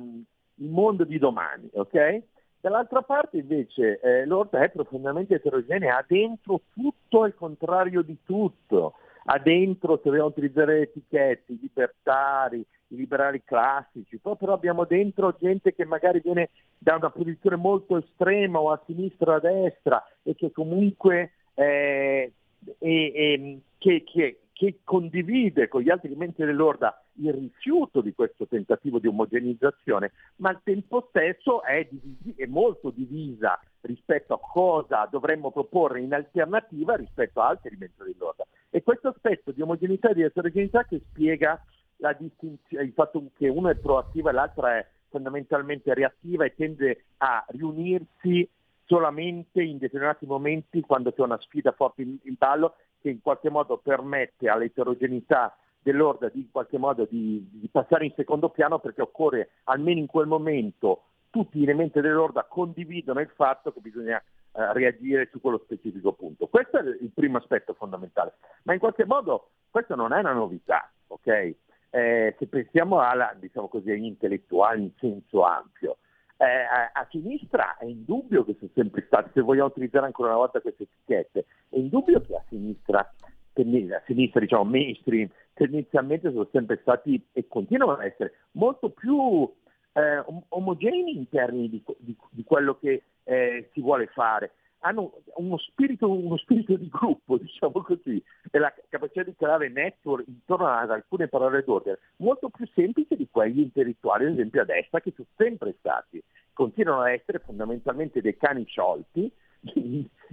[0.55, 1.67] il, mondo di domani.
[1.73, 2.23] Okay?
[2.61, 8.93] Dall'altra parte invece eh, l'orda è profondamente eterogenea, ha dentro tutto il contrario di tutto,
[9.25, 15.35] ha dentro, se vogliamo utilizzare etichette, i libertari, i liberali classici, poi però abbiamo dentro
[15.39, 20.03] gente che magari viene da una posizione molto estrema o a sinistra o a destra
[20.23, 22.31] e che comunque eh,
[22.79, 28.47] e, e, che, che, che, condivide con gli altri elementi dell'orda il rifiuto di questo
[28.47, 35.07] tentativo di omogenizzazione, ma al tempo stesso è, divisi, è molto divisa rispetto a cosa
[35.09, 38.45] dovremmo proporre in alternativa rispetto a altri elementi dell'orda.
[38.69, 41.63] E questo aspetto di omogeneità e di eterogeneità che spiega
[41.97, 48.49] il fatto che uno è proattivo e l'altro è fondamentalmente reattiva e tende a riunirsi
[48.85, 53.49] solamente in determinati momenti quando c'è una sfida forte in, in ballo che in qualche
[53.49, 59.01] modo permette all'eterogeneità dell'orda di in qualche modo di, di, passare in secondo piano perché
[59.01, 64.73] occorre almeno in quel momento tutti gli elementi dell'orda condividono il fatto che bisogna eh,
[64.73, 66.47] reagire su quello specifico punto.
[66.47, 70.89] Questo è il primo aspetto fondamentale, ma in qualche modo questo non è una novità,
[71.07, 71.55] ok?
[71.95, 75.97] eh, se pensiamo alla, diciamo così, agli intellettuali in senso ampio,
[76.37, 80.39] eh, a, a, sinistra è indubbio che sono sempre stati, se vogliamo utilizzare ancora una
[80.39, 83.13] volta queste etichette, è indubbio che a sinistra,
[83.53, 89.49] a sinistra diciamo mainstream, tendenzialmente sono sempre stati e continuano ad essere molto più
[89.93, 94.53] eh, omogenei in termini di, di, di quello che eh, si vuole fare.
[94.85, 100.27] Hanno uno spirito, uno spirito, di gruppo, diciamo così, e la capacità di creare network
[100.27, 104.99] intorno ad alcune parole d'ordine molto più semplice di quegli intellettuali, ad esempio a destra,
[104.99, 109.31] che sono sempre stati, continuano a essere fondamentalmente dei cani sciolti,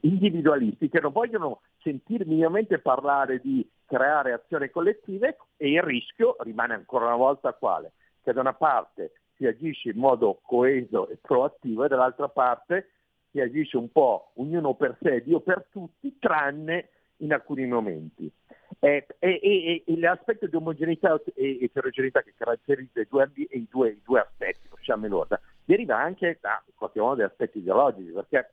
[0.02, 6.74] individualisti, che non vogliono sentir minimamente parlare di creare azioni collettive e il rischio rimane
[6.74, 7.92] ancora una volta quale?
[8.22, 12.90] Che da una parte si agisce in modo coeso e proattivo e dall'altra parte
[13.30, 18.30] si agisce un po' ognuno per sé, Dio per tutti, tranne in alcuni momenti.
[18.78, 23.88] Eh, e, e, e, l'aspetto di omogeneità e eterogeneità che caratterizza i due, i due,
[23.90, 28.50] i due aspetti, possiamo lorda, deriva anche da in qualche modo da aspetti ideologici, perché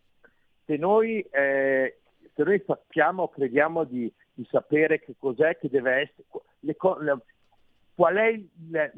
[0.68, 1.98] se noi, eh,
[2.36, 6.26] se noi sappiamo, crediamo di, di, sapere che cos'è che deve essere,
[6.60, 7.18] le, le,
[7.96, 8.92] qual è il,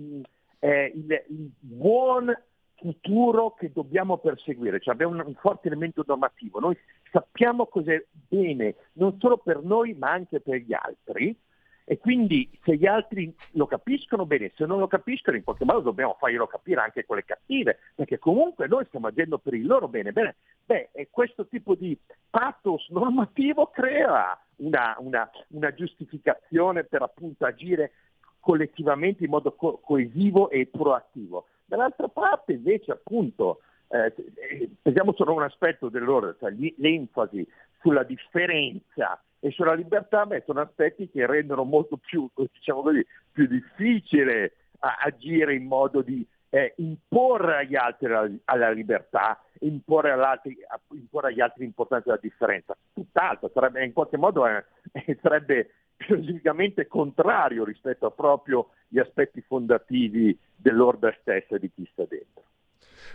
[0.59, 2.35] eh, il, il buon
[2.75, 6.75] futuro che dobbiamo perseguire, cioè abbiamo un, un forte elemento normativo, noi
[7.11, 11.37] sappiamo cos'è bene non solo per noi ma anche per gli altri.
[11.91, 15.79] E quindi se gli altri lo capiscono bene, se non lo capiscono in qualche modo
[15.79, 19.87] dobbiamo farglielo capire anche con le cattive, perché comunque noi stiamo agendo per il loro
[19.87, 20.11] bene.
[20.11, 20.35] Bene,
[20.69, 21.97] beh, questo tipo di
[22.29, 27.93] pathos normativo crea una, una, una giustificazione per appunto agire
[28.39, 31.47] collettivamente in modo co- coesivo e proattivo.
[31.65, 34.13] Dall'altra parte invece appunto eh,
[34.79, 37.47] pensiamo solo a un aspetto dell'ordine, cioè l'enfasi
[37.81, 43.47] sulla differenza e sulla libertà beh, sono aspetti che rendono molto più, diciamo così, più
[43.47, 50.57] difficile agire in modo di eh, imporre agli altri la, alla libertà, imporre, all'altri,
[50.93, 52.75] imporre, agli altri l'importanza della differenza.
[52.93, 54.63] Tutt'altro, sarebbe, in qualche modo eh,
[55.21, 55.71] sarebbe
[56.07, 62.43] logicamente contrario rispetto a proprio gli aspetti fondativi dell'ordine stessa di chi sta dentro.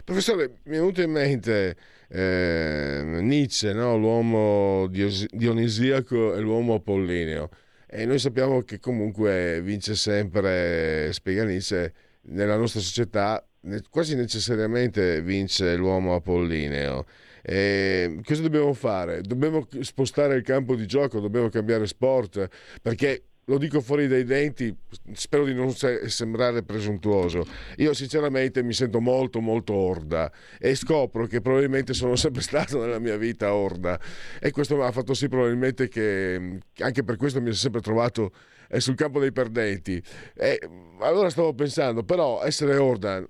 [0.05, 1.76] Professore, mi è venuto in mente
[2.09, 3.97] eh, Nietzsche, no?
[3.97, 7.49] l'uomo dionisiaco e l'uomo apollineo.
[7.86, 11.92] E noi sappiamo che comunque vince sempre, spiega Nietzsche,
[12.22, 13.47] nella nostra società
[13.90, 17.06] quasi necessariamente vince l'uomo apollineo.
[17.42, 19.20] E cosa dobbiamo fare?
[19.20, 22.48] Dobbiamo spostare il campo di gioco, dobbiamo cambiare sport,
[22.80, 24.74] perché lo dico fuori dai denti,
[25.12, 27.44] spero di non sembrare presuntuoso.
[27.76, 32.98] Io sinceramente mi sento molto molto orda e scopro che probabilmente sono sempre stato nella
[32.98, 34.00] mia vita orda
[34.40, 38.32] e questo mi ha fatto sì probabilmente che anche per questo mi sono sempre trovato
[38.68, 40.02] eh, sul campo dei perdenti.
[40.34, 40.58] E
[41.00, 43.22] allora stavo pensando, però essere orda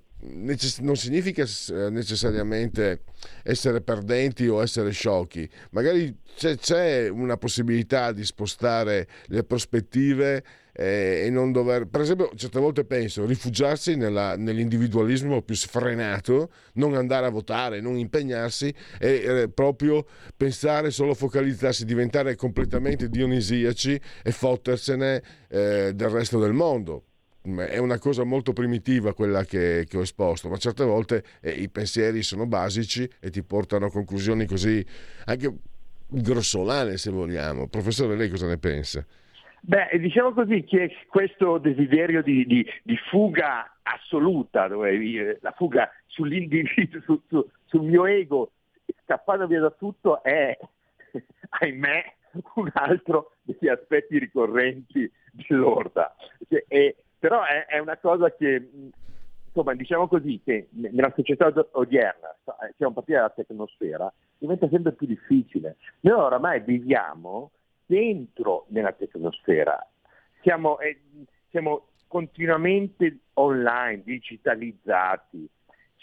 [0.79, 3.03] non significa eh, necessariamente
[3.43, 10.43] essere perdenti o essere sciocchi, magari c'è, c'è una possibilità di spostare le prospettive
[10.77, 16.95] eh, e non dover, per esempio, certe volte penso, rifugiarsi nella, nell'individualismo più sfrenato, non
[16.95, 20.05] andare a votare, non impegnarsi e eh, proprio
[20.35, 27.03] pensare solo focalizzarsi, diventare completamente dionisiaci e fottersene eh, del resto del mondo
[27.67, 31.69] è una cosa molto primitiva quella che, che ho esposto, ma certe volte eh, i
[31.69, 34.83] pensieri sono basici e ti portano a conclusioni così
[35.25, 35.53] anche
[36.07, 37.67] grossolane se vogliamo.
[37.67, 39.05] Professore, lei cosa ne pensa?
[39.61, 47.01] Beh, diciamo così che questo desiderio di, di, di fuga assoluta, dove la fuga sull'individuo,
[47.01, 48.51] su, su, sul mio ego,
[49.03, 50.55] scappando via da tutto, è,
[51.49, 52.13] ahimè,
[52.55, 56.15] un altro degli aspetti ricorrenti dell'orda.
[56.47, 58.69] Cioè, però è, è una cosa che,
[59.45, 65.07] insomma, diciamo così, che nella società odierna, eh, siamo partiti dalla tecnosfera, diventa sempre più
[65.07, 65.77] difficile.
[66.01, 67.51] Noi oramai viviamo
[67.85, 69.87] dentro nella tecnosfera,
[70.41, 70.99] siamo, eh,
[71.49, 75.49] siamo continuamente online, digitalizzati.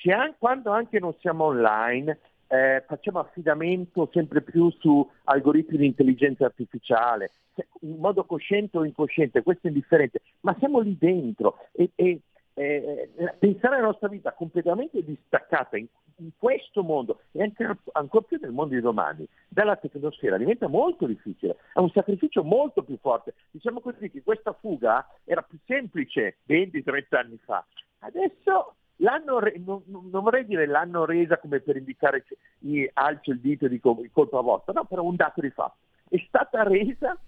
[0.05, 2.19] Anche, quando anche non siamo online,
[2.53, 7.31] eh, facciamo affidamento sempre più su algoritmi di intelligenza artificiale,
[7.81, 12.21] in modo cosciente o incosciente, questo è indifferente, ma siamo lì dentro e, e
[12.53, 15.87] eh, pensare alla nostra vita completamente distaccata in,
[16.17, 21.07] in questo mondo e anche ancora più nel mondo di domani dalla tecnosfera diventa molto
[21.07, 23.33] difficile, è un sacrificio molto più forte.
[23.51, 27.65] Diciamo così che questa fuga era più semplice 20-30 anni fa,
[28.01, 32.25] adesso L'hanno non, non, vorrei dire l'hanno resa come per indicare
[32.95, 35.77] alzo il dito e dico colpa vostra, no, però un dato di fatto.
[36.09, 37.19] È stata resa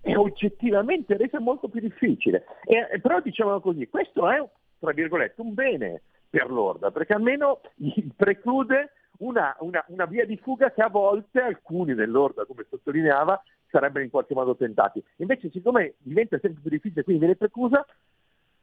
[0.00, 2.44] è oggettivamente resa molto più difficile.
[2.64, 4.42] E, però diciamo così, questo è,
[4.78, 7.60] tra virgolette, un bene per l'Orda, perché almeno
[8.16, 14.04] preclude una, una, una, via di fuga che a volte alcuni dell'Orda, come sottolineava, sarebbero
[14.04, 15.02] in qualche modo tentati.
[15.16, 17.84] Invece siccome diventa sempre più difficile, quindi viene preclusa,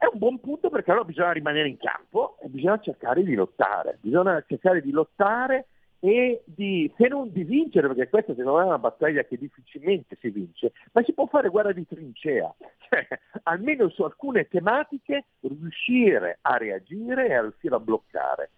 [0.06, 3.98] è un buon punto perché allora bisogna rimanere in campo e bisogna cercare di lottare,
[4.00, 5.66] bisogna cercare di lottare
[5.98, 10.16] e di, se non di vincere, perché questa secondo me è una battaglia che difficilmente
[10.20, 12.54] si vince, ma si può fare guerra di trincea,
[12.88, 13.06] cioè
[13.44, 18.50] almeno su alcune tematiche riuscire a reagire e a riuscire a bloccare.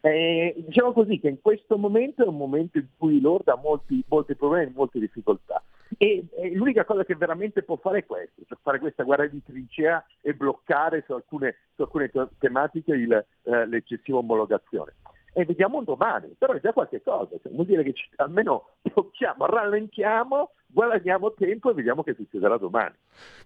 [0.00, 4.02] Eh, diciamo così che in questo momento è un momento in cui l'Orda ha molti,
[4.08, 5.62] molti problemi, molte difficoltà.
[5.96, 9.42] E, e, l'unica cosa che veramente può fare è questo, cioè fare questa guerra di
[9.42, 14.94] trincea e bloccare su alcune, su alcune tematiche il, eh, l'eccessiva omologazione
[15.36, 19.46] e vediamo domani, però è già qualche cosa, cioè, vuol dire che ci, almeno blocchiamo,
[19.46, 22.94] rallentiamo, guadagniamo tempo e vediamo che succederà domani.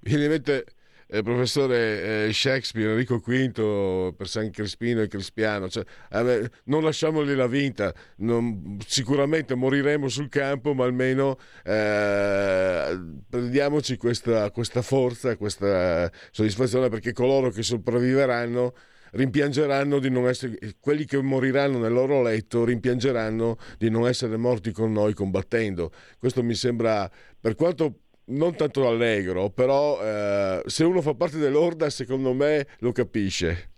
[0.03, 0.65] Viene in mente
[1.09, 7.33] eh, professore eh, Shakespeare, Enrico V per San Crispino e Crispiano, cioè, eh, non lasciamogli
[7.33, 12.99] la vinta, non, sicuramente moriremo sul campo, ma almeno eh,
[13.29, 18.75] prendiamoci questa, questa forza, questa soddisfazione perché coloro che sopravviveranno
[19.13, 24.71] rimpiangeranno di non essere, quelli che moriranno nel loro letto rimpiangeranno di non essere morti
[24.71, 25.91] con noi combattendo.
[26.19, 31.91] Questo mi sembra, per quanto non tanto allegro, però eh, se uno fa parte dell'orda,
[31.91, 33.73] secondo me lo capisce.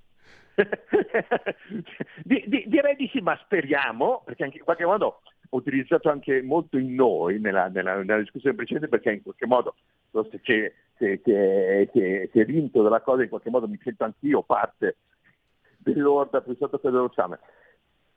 [2.25, 5.23] di, di, direi di sì, ma speriamo, perché anche in qualche modo
[5.53, 9.75] ho utilizzato anche molto in noi nella, nella, nella discussione precedente, perché in qualche modo
[10.43, 14.97] che, che, che, che vinto della cosa, in qualche modo mi sento anch'io parte
[15.79, 17.39] dell'orda più sotto che dello Summer.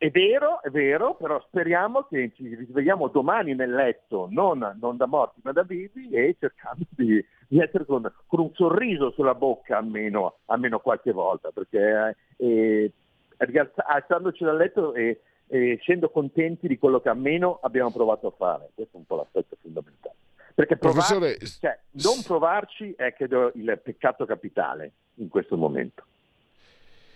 [0.04, 5.06] È vero, è vero, però speriamo che ci risvegliamo domani nel letto, non, non da
[5.06, 9.78] morti ma da vivi, e cercando di, di essere con, con, un sorriso sulla bocca
[9.78, 12.92] almeno, almeno qualche volta, perché eh,
[13.38, 18.72] alzandoci dal letto e, e essendo contenti di quello che almeno abbiamo provato a fare.
[18.76, 20.16] Questo è un po' l'aspetto fondamentale.
[20.54, 26.04] Perché provarci, cioè, non provarci è credo il peccato capitale in questo momento.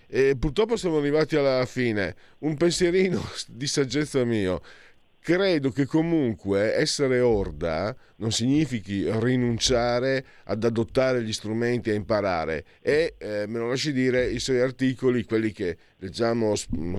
[0.09, 2.15] E purtroppo siamo arrivati alla fine.
[2.39, 4.61] Un pensierino di saggezza mio.
[5.27, 13.15] Credo che comunque essere orda non significhi rinunciare ad adottare gli strumenti a imparare e,
[13.17, 16.53] eh, me lo lasci dire, i suoi articoli, quelli che leggiamo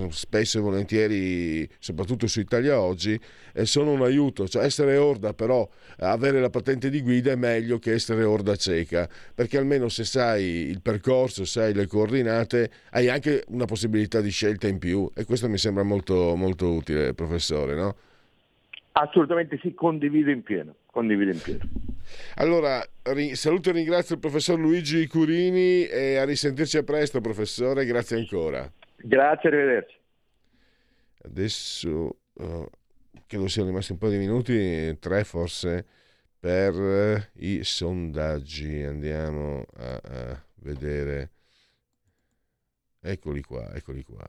[0.09, 3.19] spesso e volentieri, soprattutto su Italia Oggi,
[3.51, 4.47] eh, sono un aiuto.
[4.47, 5.67] Cioè essere orda però,
[5.97, 10.43] avere la patente di guida è meglio che essere orda cieca, perché almeno se sai
[10.69, 15.49] il percorso, sai le coordinate, hai anche una possibilità di scelta in più e questo
[15.49, 17.95] mi sembra molto, molto utile, professore, no?
[19.01, 20.75] Assolutamente sì, condivido in pieno.
[20.87, 21.61] Condivido in pieno.
[22.35, 22.85] Allora,
[23.33, 27.85] saluto e ringrazio il professor Luigi Curini e a risentirci a presto, professore.
[27.85, 28.69] Grazie ancora.
[28.97, 29.97] Grazie, arrivederci.
[31.21, 32.69] Adesso uh,
[33.25, 35.85] credo siano rimasti un po' di minuti, tre forse,
[36.37, 38.81] per uh, i sondaggi.
[38.83, 41.29] Andiamo a, a vedere.
[42.99, 44.27] Eccoli qua, eccoli qua.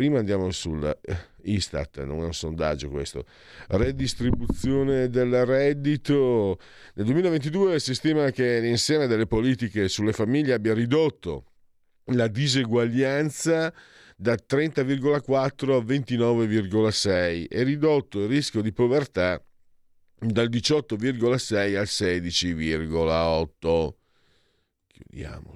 [0.00, 0.96] Prima andiamo sul eh,
[1.42, 3.26] Istat, non è un sondaggio questo.
[3.68, 6.58] Redistribuzione del reddito.
[6.94, 11.44] Nel 2022 si stima che l'insieme delle politiche sulle famiglie abbia ridotto
[12.12, 13.70] la diseguaglianza
[14.16, 19.38] da 30,4 a 29,6 e ridotto il rischio di povertà
[20.18, 23.92] dal 18,6 al 16,8.
[24.86, 25.52] Chiudiamo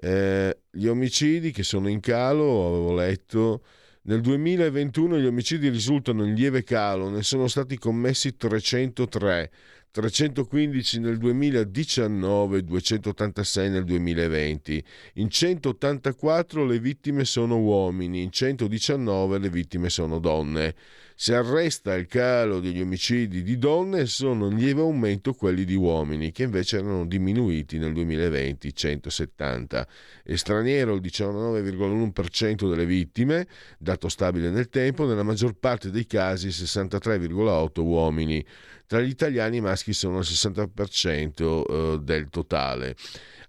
[0.00, 3.62] eh, gli omicidi che sono in calo, avevo letto,
[4.02, 9.50] nel 2021 gli omicidi risultano in lieve calo, ne sono stati commessi 303,
[9.90, 14.84] 315 nel 2019, 286 nel 2020.
[15.14, 20.74] In 184 le vittime sono uomini, in 119 le vittime sono donne.
[21.22, 26.32] Si arresta il calo degli omicidi di donne sono in lieve aumento quelli di uomini,
[26.32, 29.86] che invece erano diminuiti nel 2020, 170.
[30.24, 33.46] È straniero il 19,1% delle vittime,
[33.76, 38.42] dato stabile nel tempo, nella maggior parte dei casi 63,8 uomini.
[38.86, 41.62] Tra gli italiani i maschi sono il 60%
[41.96, 42.96] eh, del totale.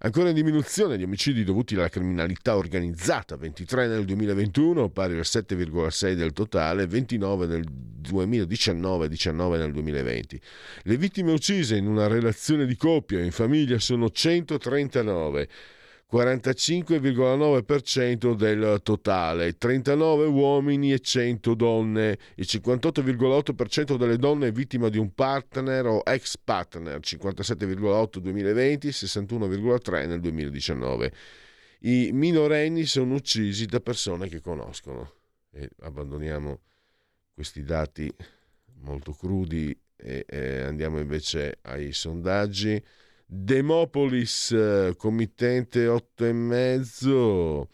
[0.03, 6.13] Ancora in diminuzione gli omicidi dovuti alla criminalità organizzata, 23 nel 2021, pari al 7,6
[6.13, 10.41] del totale, 29 nel 2019 e 19 nel 2020.
[10.85, 15.47] Le vittime uccise in una relazione di coppia o in famiglia sono 139.
[16.11, 24.97] 45,9% del totale, 39 uomini e 100 donne, il 58,8% delle donne è vittima di
[24.97, 31.13] un partner o ex partner, 57,8 2020, 61,3 nel 2019.
[31.83, 35.13] I minorenni sono uccisi da persone che conoscono.
[35.53, 36.59] E abbandoniamo
[37.33, 38.13] questi dati
[38.81, 42.83] molto crudi e, e andiamo invece ai sondaggi.
[43.33, 47.65] Demopolis, eh, committente 8,5.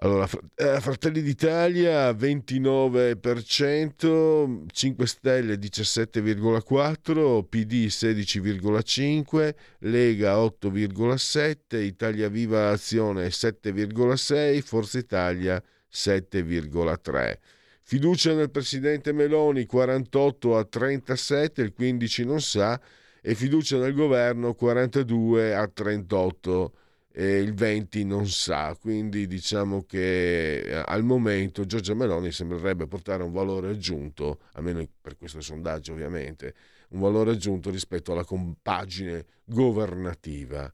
[0.00, 13.30] Allora, eh, Fratelli d'Italia 29%, 5 Stelle 17,4%, PD 16,5%, Lega 8,7%, Italia Viva Azione
[13.30, 15.58] 7,6%, Forza Italia
[15.90, 17.38] 7,3%.
[17.82, 22.78] Fiducia nel Presidente Meloni 48 a 37, il 15 non sa,
[23.26, 26.74] e fiducia nel governo 42 a 38
[27.10, 33.22] e il 20 non sa, quindi diciamo che eh, al momento Giorgia Meloni sembrerebbe portare
[33.22, 36.54] un valore aggiunto, almeno per questo sondaggio ovviamente,
[36.88, 40.70] un valore aggiunto rispetto alla compagine governativa.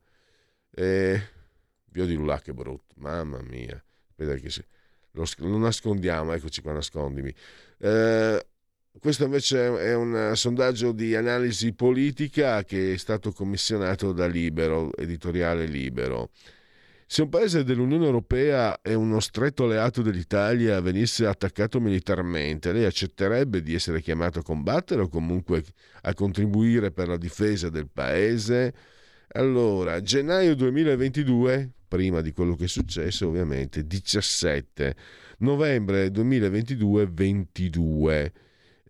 [0.74, 1.22] E...
[1.92, 3.80] Vio di Lula che brutto, mamma mia,
[4.16, 4.66] che se...
[5.12, 7.32] lo nascondiamo, eccoci qua, nascondimi.
[7.78, 8.44] Eh,
[8.98, 15.66] questo invece è un sondaggio di analisi politica che è stato commissionato da Libero, editoriale
[15.66, 16.30] Libero.
[17.06, 23.62] Se un paese dell'Unione Europea e uno stretto alleato dell'Italia venisse attaccato militarmente, lei accetterebbe
[23.62, 25.64] di essere chiamato a combattere o comunque
[26.02, 28.74] a contribuire per la difesa del paese?
[29.32, 34.94] Allora, gennaio 2022, prima di quello che è successo, ovviamente, 17.
[35.38, 38.32] Novembre 2022, 22.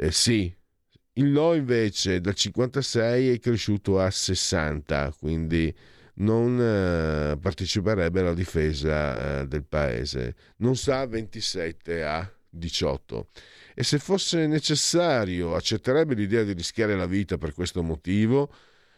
[0.02, 0.50] Eh, sì,
[1.14, 5.74] il no invece dal 56 è cresciuto a 60, quindi
[6.14, 10.34] non eh, parteciperebbe alla difesa eh, del paese.
[10.58, 13.28] Non sa 27 a 18.
[13.74, 18.50] E se fosse necessario, accetterebbe l'idea di rischiare la vita per questo motivo?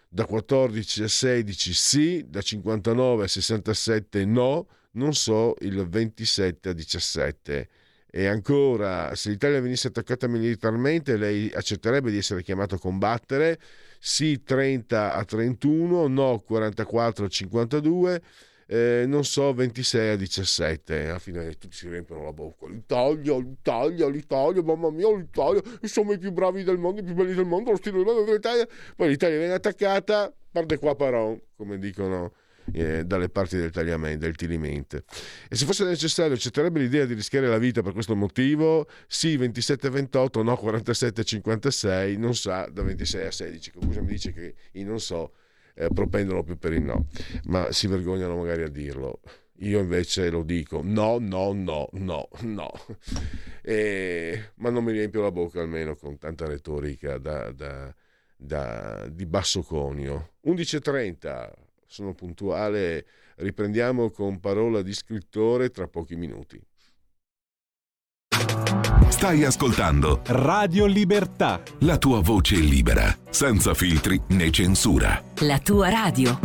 [0.09, 6.73] Da 14 a 16 sì, da 59 a 67 no, non so il 27 a
[6.73, 7.69] 17.
[8.15, 13.59] E ancora, se l'Italia venisse attaccata militarmente, lei accetterebbe di essere chiamato a combattere?
[13.99, 18.23] Sì 30 a 31, no 44 a 52,
[18.67, 21.09] eh, non so 26 a 17.
[21.09, 22.67] Alla fine tutti si riempiono la bocca.
[22.69, 27.33] L'Italia, l'Italia, l'Italia, mamma mia, l'Italia, siamo i più bravi del mondo, i più belli
[27.33, 28.69] del mondo, lo stile del mondo dell'Italia.
[28.95, 32.35] Poi l'Italia viene attaccata, parte qua paron, come dicono
[32.73, 33.71] eh, dalle parti del,
[34.19, 35.05] del Tilimente.
[35.49, 38.87] E se fosse necessario, accetterebbe l'idea di rischiare la vita per questo motivo?
[39.07, 43.71] Sì, 27-28, no 47-56, non sa da 26 a 16.
[43.73, 45.33] Comunque mi dice che i non so
[45.75, 47.07] eh, propendono più per il no,
[47.45, 49.21] ma si vergognano magari a dirlo.
[49.63, 52.71] Io invece lo dico, no, no, no, no, no.
[53.63, 57.95] E, ma non mi riempio la bocca almeno con tanta retorica da, da,
[58.37, 60.33] da, di basso conio.
[60.47, 61.51] 11.30,
[61.93, 63.05] sono puntuale,
[63.37, 66.59] riprendiamo con parola di scrittore tra pochi minuti.
[69.09, 71.63] Stai ascoltando Radio Libertà.
[71.81, 75.23] La tua voce libera, senza filtri né censura.
[75.41, 76.39] La tua radio.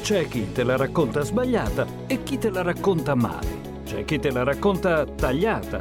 [0.00, 3.77] C'è chi te la racconta sbagliata e chi te la racconta male.
[3.88, 5.80] C'è chi te la racconta tagliata,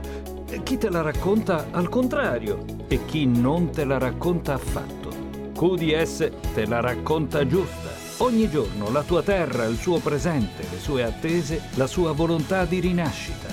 [0.63, 5.09] chi te la racconta al contrario e chi non te la racconta affatto.
[5.53, 7.89] QDS te la racconta giusta.
[8.19, 12.79] Ogni giorno la tua terra, il suo presente, le sue attese, la sua volontà di
[12.79, 13.49] rinascita.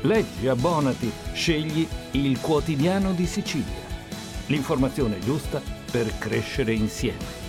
[0.00, 3.84] Leggi, abbonati, scegli il quotidiano di Sicilia.
[4.46, 5.60] L'informazione giusta
[5.90, 7.43] per crescere insieme.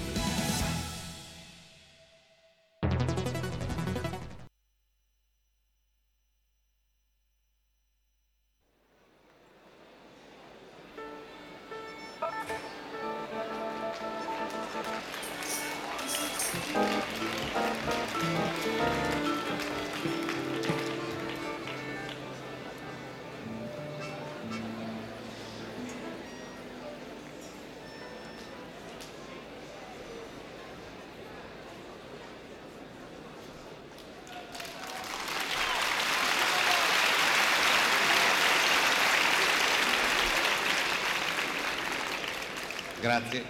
[43.18, 43.46] Grazie,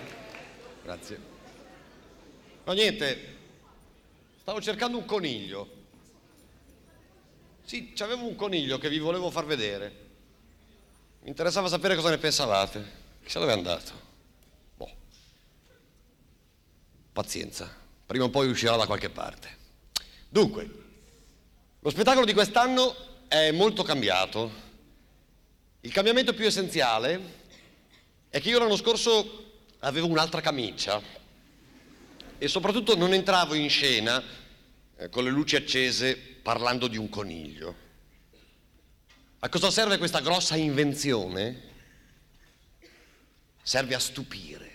[0.83, 1.19] grazie.
[2.65, 3.37] No, niente,
[4.39, 5.67] stavo cercando un coniglio.
[7.63, 10.03] Sì, c'avevo un coniglio che vi volevo far vedere.
[11.21, 12.91] Mi interessava sapere cosa ne pensavate.
[13.23, 13.91] Chissà dove è andato.
[14.75, 14.91] Boh.
[17.11, 17.67] Pazienza,
[18.05, 19.57] prima o poi uscirà da qualche parte.
[20.29, 20.69] Dunque,
[21.79, 22.95] lo spettacolo di quest'anno
[23.27, 24.51] è molto cambiato.
[25.79, 27.43] Il cambiamento più essenziale
[28.29, 29.41] è che io l'anno scorso
[29.85, 31.01] avevo un'altra camicia
[32.37, 34.21] e soprattutto non entravo in scena
[34.97, 37.83] eh, con le luci accese parlando di un coniglio.
[39.39, 41.73] A cosa serve questa grossa invenzione?
[43.61, 44.73] Serve a stupire.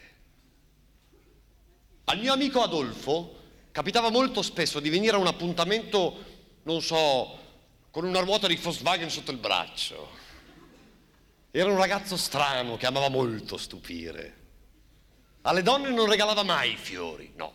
[2.04, 3.38] Al mio amico Adolfo
[3.72, 6.24] capitava molto spesso di venire a un appuntamento,
[6.62, 7.38] non so,
[7.90, 10.18] con una ruota di Volkswagen sotto il braccio.
[11.50, 14.39] Era un ragazzo strano che amava molto stupire.
[15.42, 17.52] Alle donne non regalava mai fiori, no.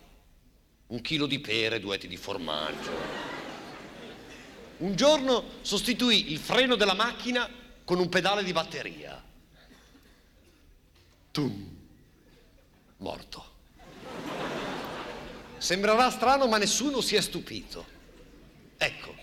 [0.88, 2.90] Un chilo di pere, due etti di formaggio.
[4.78, 7.48] Un giorno sostituì il freno della macchina
[7.84, 9.22] con un pedale di batteria.
[11.30, 11.76] Tum.
[12.98, 13.54] Morto.
[15.58, 17.94] Sembrerà strano, ma nessuno si è stupito.
[18.76, 19.14] Ecco,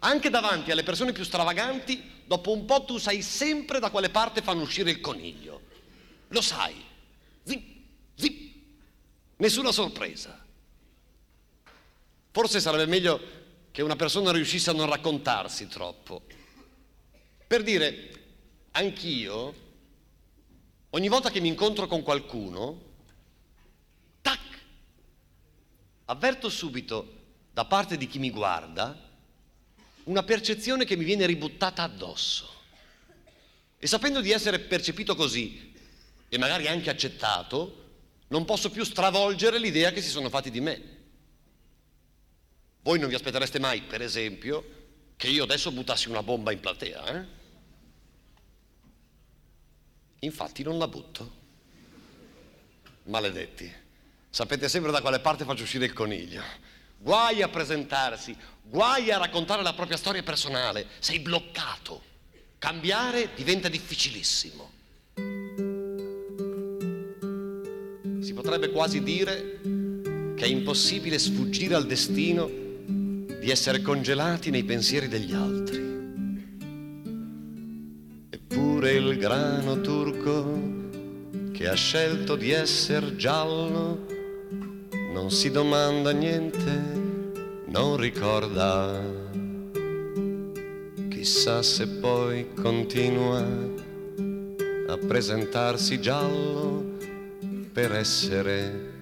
[0.00, 4.42] anche davanti alle persone più stravaganti, dopo un po' tu sai sempre da quale parte
[4.42, 5.60] fanno uscire il coniglio.
[6.28, 6.82] Lo sai.
[7.44, 7.73] Zip
[8.16, 8.54] Zip!
[9.36, 10.42] Nessuna sorpresa.
[12.30, 13.20] Forse sarebbe meglio
[13.70, 16.22] che una persona riuscisse a non raccontarsi troppo.
[17.46, 18.10] Per dire,
[18.72, 19.54] anch'io,
[20.90, 22.92] ogni volta che mi incontro con qualcuno,
[24.22, 24.40] tac,
[26.06, 29.04] avverto subito da parte di chi mi guarda
[30.04, 32.50] una percezione che mi viene ributtata addosso.
[33.78, 35.72] E sapendo di essere percepito così,
[36.28, 37.83] e magari anche accettato,
[38.28, 41.02] non posso più stravolgere l'idea che si sono fatti di me.
[42.82, 44.64] Voi non vi aspettereste mai, per esempio,
[45.16, 47.26] che io adesso buttassi una bomba in platea, eh?
[50.20, 51.42] Infatti non la butto.
[53.04, 53.72] Maledetti.
[54.30, 56.42] Sapete sempre da quale parte faccio uscire il coniglio.
[56.98, 60.88] Guai a presentarsi, guai a raccontare la propria storia personale.
[60.98, 62.02] Sei bloccato.
[62.58, 64.72] Cambiare diventa difficilissimo.
[68.34, 69.60] Si potrebbe quasi dire
[70.34, 72.50] che è impossibile sfuggire al destino
[72.84, 75.78] di essere congelati nei pensieri degli altri.
[78.28, 80.60] Eppure il grano turco
[81.52, 84.04] che ha scelto di essere giallo
[85.12, 86.82] non si domanda niente,
[87.66, 89.00] non ricorda.
[91.08, 93.46] Chissà se poi continua
[94.88, 96.94] a presentarsi giallo
[97.74, 99.00] per essere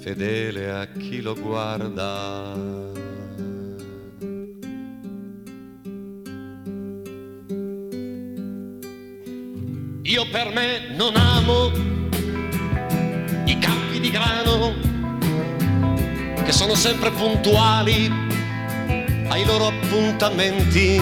[0.00, 2.56] fedele a chi lo guarda.
[10.02, 11.70] Io per me non amo
[13.44, 14.74] i campi di grano
[16.42, 18.10] che sono sempre puntuali
[19.28, 21.00] ai loro appuntamenti.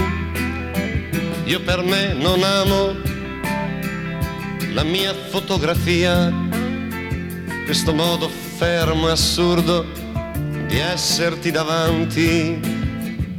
[1.47, 2.95] Io per me non amo
[4.75, 6.48] la mia fotografia,
[7.69, 9.85] questo modo fermo e assurdo
[10.67, 12.59] di esserti davanti.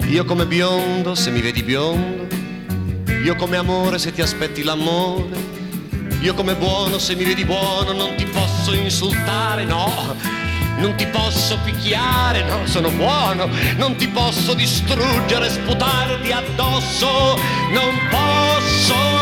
[0.05, 2.27] Io come biondo, se mi vedi biondo,
[3.23, 5.35] io come amore, se ti aspetti l'amore,
[6.21, 10.15] io come buono, se mi vedi buono, non ti posso insultare, no.
[10.77, 17.35] Non ti posso picchiare, no, sono buono, non ti posso distruggere, sputarti addosso,
[17.71, 19.18] non posso,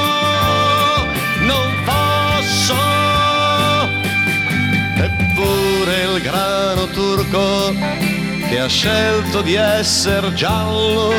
[5.77, 7.71] Eppure il grano turco
[8.49, 11.13] che ha scelto di essere giallo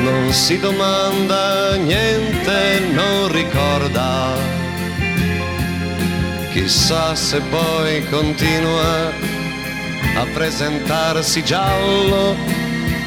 [0.00, 4.34] non si domanda niente, non ricorda
[6.52, 9.12] Chissà se poi continua
[10.16, 12.34] a presentarsi giallo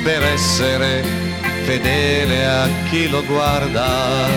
[0.03, 1.03] per essere
[1.63, 4.27] fedele a chi lo guarda.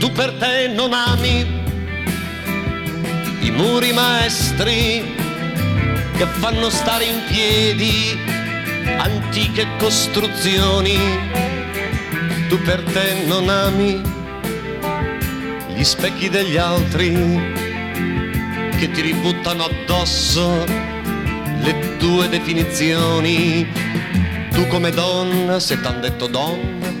[0.00, 1.46] Tu per te non ami
[3.40, 5.17] i muri maestri
[6.18, 8.18] che fanno stare in piedi
[8.98, 10.98] antiche costruzioni.
[12.48, 14.02] Tu per te non ami
[15.72, 17.12] gli specchi degli altri
[18.78, 20.64] che ti ributtano addosso
[21.60, 23.64] le tue definizioni.
[24.50, 26.92] Tu come donna, se t'han detto donna,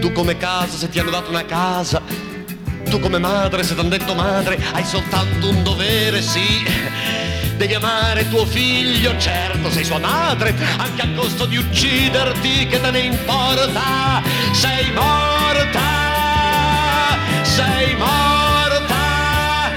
[0.00, 2.02] tu come casa, se ti hanno dato una casa,
[2.90, 7.23] tu come madre, se t'han detto madre, hai soltanto un dovere, sì.
[7.56, 12.90] Devi amare tuo figlio, certo sei sua madre, anche a costo di ucciderti, che te
[12.90, 14.22] ne importa?
[14.52, 15.80] Sei morta,
[17.42, 19.72] sei morta.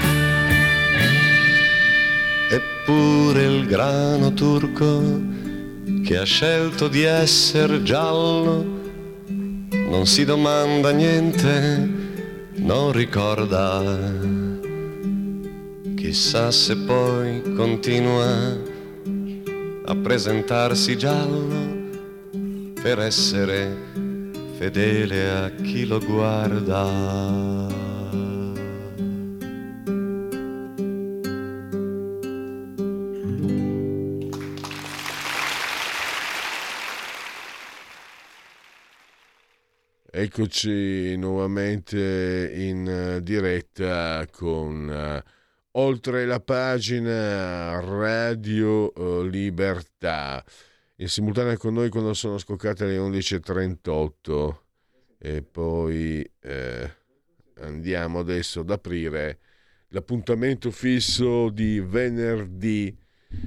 [2.50, 5.20] Eppure il grano turco
[6.04, 8.76] che ha scelto di essere giallo
[9.70, 11.88] non si domanda niente,
[12.56, 14.37] non ricorda.
[16.08, 18.56] Chissà se poi continua
[19.84, 21.86] a presentarsi giallo
[22.80, 23.76] per essere
[24.56, 27.66] fedele a chi lo guarda.
[40.10, 45.36] Eccoci nuovamente in eh, diretta con uh,
[45.78, 50.44] oltre la pagina Radio uh, Libertà.
[50.96, 54.54] In simultanea con noi quando sono scoccate le 11.38
[55.18, 56.90] e poi eh,
[57.60, 59.38] andiamo adesso ad aprire
[59.88, 62.96] l'appuntamento fisso di venerdì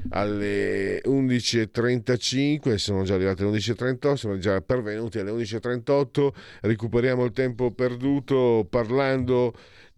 [0.09, 6.29] alle 11.35, sono già arrivate alle 11.38, siamo già pervenuti alle 11.38,
[6.61, 9.53] recuperiamo il tempo perduto parlando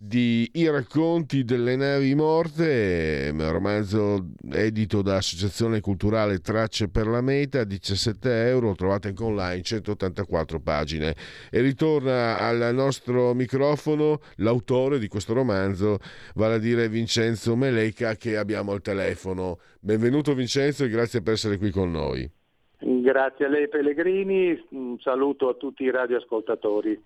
[0.05, 7.21] di I racconti delle navi morte, un romanzo edito da Associazione Culturale Tracce per la
[7.21, 11.15] Meta, 17 euro, trovate anche online, 184 pagine.
[11.49, 15.99] E ritorna al nostro microfono l'autore di questo romanzo,
[16.35, 19.59] vale a dire Vincenzo Meleca, che abbiamo al telefono.
[19.79, 22.29] Benvenuto Vincenzo e grazie per essere qui con noi.
[22.77, 27.01] Grazie a lei Pellegrini, un saluto a tutti i radioascoltatori.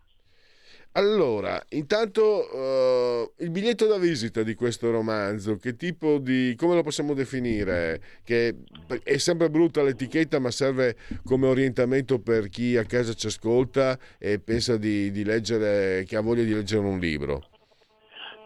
[0.93, 6.55] Allora, intanto uh, il biglietto da visita di questo romanzo, che tipo di...
[6.57, 8.01] come lo possiamo definire?
[8.23, 8.55] Che
[9.03, 14.39] è sempre brutta l'etichetta, ma serve come orientamento per chi a casa ci ascolta e
[14.39, 17.43] pensa di, di leggere, che ha voglia di leggere un libro.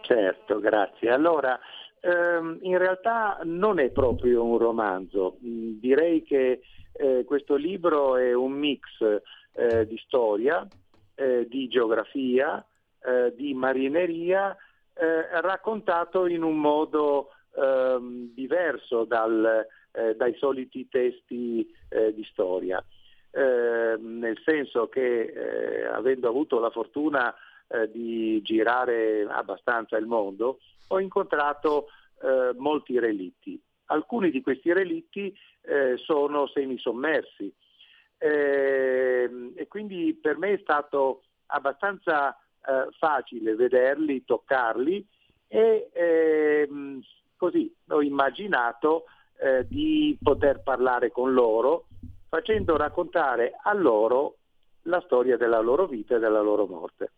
[0.01, 1.09] Certo, grazie.
[1.09, 1.57] Allora,
[2.01, 6.59] ehm, in realtà non è proprio un romanzo, mm, direi che
[6.93, 8.81] eh, questo libro è un mix
[9.53, 10.67] eh, di storia,
[11.15, 12.65] eh, di geografia,
[13.03, 14.55] eh, di marineria,
[14.93, 22.83] eh, raccontato in un modo ehm, diverso dal, eh, dai soliti testi eh, di storia,
[23.31, 25.33] ehm, nel senso che
[25.91, 27.33] avendo avuto la fortuna
[27.89, 30.59] di girare abbastanza il mondo,
[30.89, 31.87] ho incontrato
[32.57, 33.57] molti relitti.
[33.85, 35.33] Alcuni di questi relitti
[35.95, 37.49] sono semisommersi,
[38.23, 45.03] eh, e quindi per me è stato abbastanza eh, facile vederli, toccarli
[45.47, 47.01] e ehm,
[47.35, 49.05] così ho immaginato
[49.39, 51.87] eh, di poter parlare con loro
[52.29, 54.37] facendo raccontare a loro
[54.83, 57.11] la storia della loro vita e della loro morte.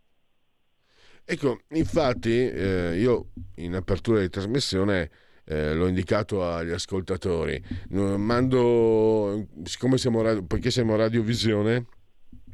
[1.25, 5.11] Ecco, infatti eh, io in apertura di trasmissione
[5.45, 7.61] eh, l'ho indicato agli ascoltatori.
[7.89, 11.85] Mando, siccome siamo, poiché siamo radiovisione,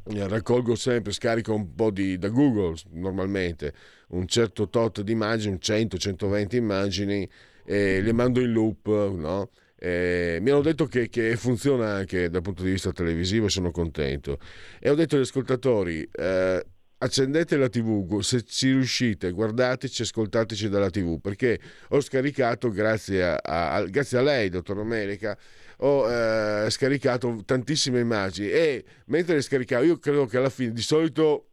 [0.05, 3.73] eh, raccolgo sempre, scarico un po' di, da Google normalmente,
[4.09, 7.29] un certo tot di immagini, 100-120 immagini,
[7.63, 9.49] e le mando in loop, no?
[9.81, 13.71] Eh, mi hanno detto che, che, funziona anche dal punto di vista televisivo e sono
[13.71, 14.39] contento.
[14.79, 16.65] E ho detto agli ascoltatori, eh,
[16.99, 23.39] accendete la tv, se ci riuscite guardateci, ascoltateci dalla tv, perché ho scaricato grazie a,
[23.41, 25.37] a, grazie a lei, dottor America,
[25.77, 30.81] ho eh, scaricato tantissime immagini e mentre le scaricavo io credo che alla fine di
[30.81, 31.45] solito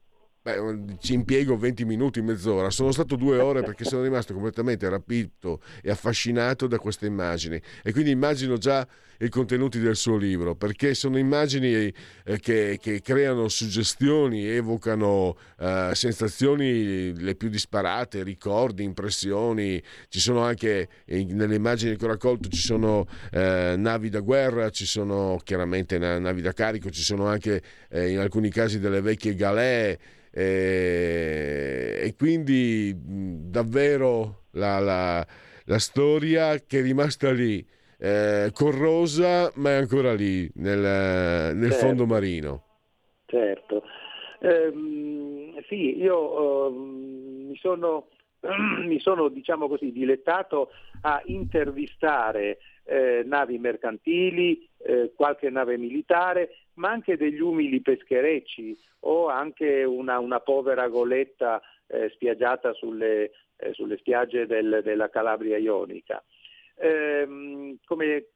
[0.46, 2.70] Beh, ci impiego 20 minuti, mezz'ora.
[2.70, 7.60] Sono stato due ore perché sono rimasto completamente rapito e affascinato da queste immagini.
[7.82, 8.86] E quindi immagino già
[9.20, 15.90] i contenuti del suo libro, perché sono immagini eh, che, che, creano suggestioni, evocano eh,
[15.94, 19.82] sensazioni le più disparate, ricordi, impressioni.
[20.08, 24.86] Ci sono anche, nelle immagini che ho raccolto, ci sono eh, navi da guerra, ci
[24.86, 29.98] sono chiaramente navi da carico, ci sono anche eh, in alcuni casi delle vecchie galee
[30.38, 35.26] eh, e quindi davvero la, la,
[35.64, 37.66] la, storia che è rimasta lì,
[37.98, 41.86] eh, corrosa ma è ancora lì nel, nel certo.
[41.86, 42.62] fondo marino.
[43.26, 43.82] Certo,
[44.40, 48.08] ehm, sì, io ehm, mi sono,
[48.84, 50.70] mi sono diciamo così, dilettato
[51.02, 59.26] a intervistare eh, navi mercantili, eh, qualche nave militare, ma anche degli umili pescherecci o
[59.28, 66.22] anche una, una povera goletta eh, spiaggiata sulle, eh, sulle spiagge del, della Calabria ionica.
[66.78, 68.28] Ehm, come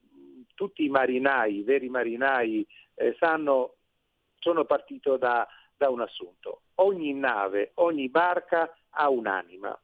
[0.54, 3.76] tutti i marinai, i veri marinai eh, sanno,
[4.38, 6.62] sono partito da, da un assunto.
[6.76, 9.78] Ogni nave, ogni barca ha un'anima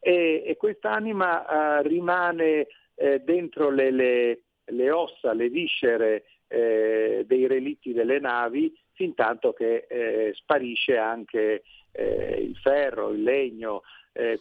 [0.00, 7.46] e, e quest'anima eh, rimane eh, dentro le, le, le, ossa, le viscere eh, dei
[7.46, 11.62] relitti delle navi, fin tanto che eh, sparisce anche
[11.92, 13.82] eh, il ferro, il legno,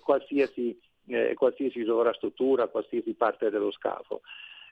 [0.02, 0.76] qualsiasi,
[1.08, 4.22] eh, qualsiasi sovrastruttura, qualsiasi parte dello scafo.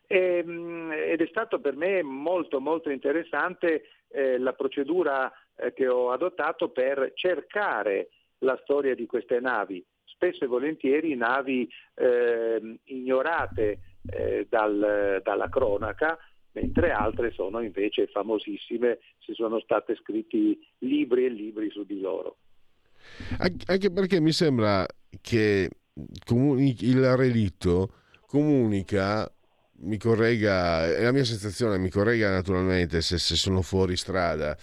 [0.07, 5.87] E, ehm, ed è stato per me molto molto interessante eh, la procedura eh, che
[5.87, 8.09] ho adottato per cercare
[8.39, 16.17] la storia di queste navi, spesso e volentieri navi eh, ignorate eh, dal, dalla cronaca,
[16.51, 22.37] mentre altre sono invece famosissime, si sono state scritti libri e libri su di loro.
[23.67, 24.85] Anche perché mi sembra
[25.21, 27.93] che il relitto
[28.27, 29.31] comunica,
[29.79, 34.57] mi corregga, è la mia sensazione, mi corregga naturalmente se, se sono fuori strada,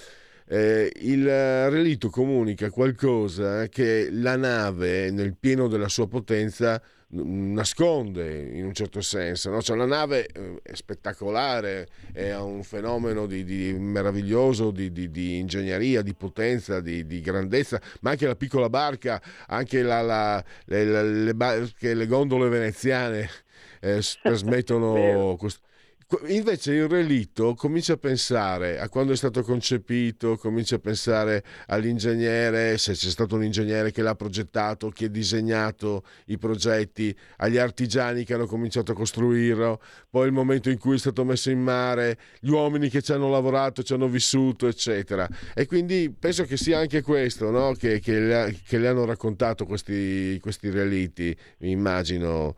[0.47, 8.65] eh, il relitto comunica qualcosa che la nave nel pieno della sua potenza nasconde in
[8.65, 9.51] un certo senso.
[9.51, 9.61] No?
[9.61, 15.39] Cioè, la nave eh, è spettacolare, è un fenomeno di, di meraviglioso di, di, di,
[15.39, 21.33] ingegneria, di potenza, di, grandezza, ma anche la piccola barca, anche la, la, le, le,
[21.33, 23.29] le, le, gondole veneziane
[23.81, 25.37] eh, trasmettono...
[25.39, 25.61] questo
[26.27, 32.77] Invece il relitto comincia a pensare a quando è stato concepito, comincia a pensare all'ingegnere,
[32.77, 38.25] se c'è stato un ingegnere che l'ha progettato, che ha disegnato i progetti, agli artigiani
[38.25, 42.19] che hanno cominciato a costruirlo, poi il momento in cui è stato messo in mare,
[42.41, 45.27] gli uomini che ci hanno lavorato, ci hanno vissuto, eccetera.
[45.55, 47.73] E quindi penso che sia anche questo no?
[47.73, 52.55] che, che, le, che, le, hanno raccontato questi, questi relitti, immagino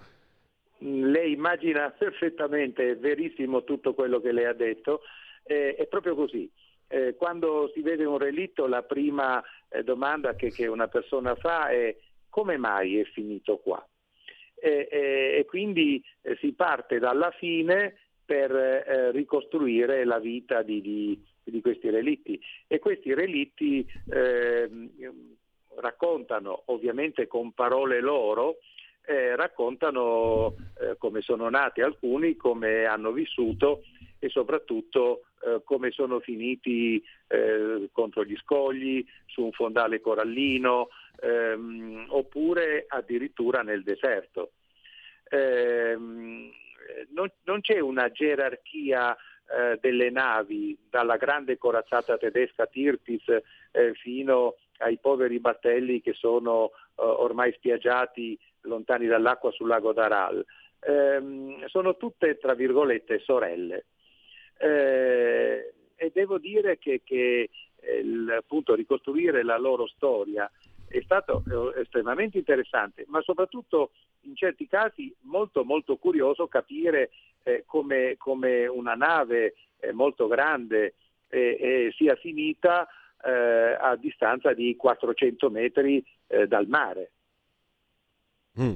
[0.78, 5.02] lei immagina perfettamente, è verissimo tutto quello che lei ha detto,
[5.44, 6.50] eh, è proprio così.
[6.86, 11.68] Eh, quando si vede un relitto la prima eh, domanda che, che, una persona fa
[11.68, 11.96] è
[12.28, 13.86] come mai è finito qua?
[14.56, 21.60] e quindi eh, si parte dalla fine per eh, ricostruire la vita di, di, di,
[21.60, 24.90] questi relitti e questi relitti ehm,
[25.76, 28.56] raccontano ovviamente con parole loro
[29.06, 33.82] eh, raccontano eh, come sono nati alcuni, come hanno vissuto
[34.18, 40.88] e soprattutto eh, come sono finiti eh, contro gli scogli, su un fondale corallino
[41.20, 44.52] ehm, oppure addirittura nel deserto.
[45.28, 46.50] Ehm,
[47.10, 53.28] non, non, c'è una gerarchia eh, delle navi, dalla grande corazzata tedesca Tirpitz
[53.72, 60.44] eh, fino ai poveri battelli che sono ormai spiaggiati lontani dall'acqua sul lago d'Aral,
[60.80, 63.86] ehm, sono tutte, tra virgolette, sorelle.
[64.58, 67.50] Eh, e devo dire che, che
[68.00, 70.50] il, appunto, ricostruire la loro storia
[70.86, 73.90] è stato eh, estremamente interessante, ma soprattutto
[74.22, 77.10] in certi casi molto molto curioso capire
[77.42, 80.94] eh, come, come, una nave eh, molto grande
[81.28, 82.86] eh, sia finita
[83.22, 87.12] eh, a distanza di 400 metri eh, dal mare.
[88.60, 88.74] Mm.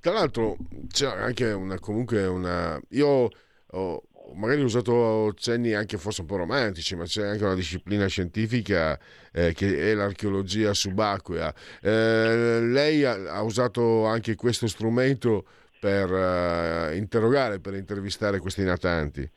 [0.00, 0.56] Tra l'altro
[0.88, 2.80] c'è anche una, comunque una...
[2.90, 3.28] Io
[3.70, 4.02] ho
[4.34, 8.98] magari usato cenni anche forse un po' romantici, ma c'è anche una disciplina scientifica
[9.32, 11.54] eh, che è l'archeologia subacquea.
[11.80, 15.44] Eh, lei ha, ha, usato anche questo strumento
[15.80, 19.28] per uh, interrogare, per intervistare questi natanti.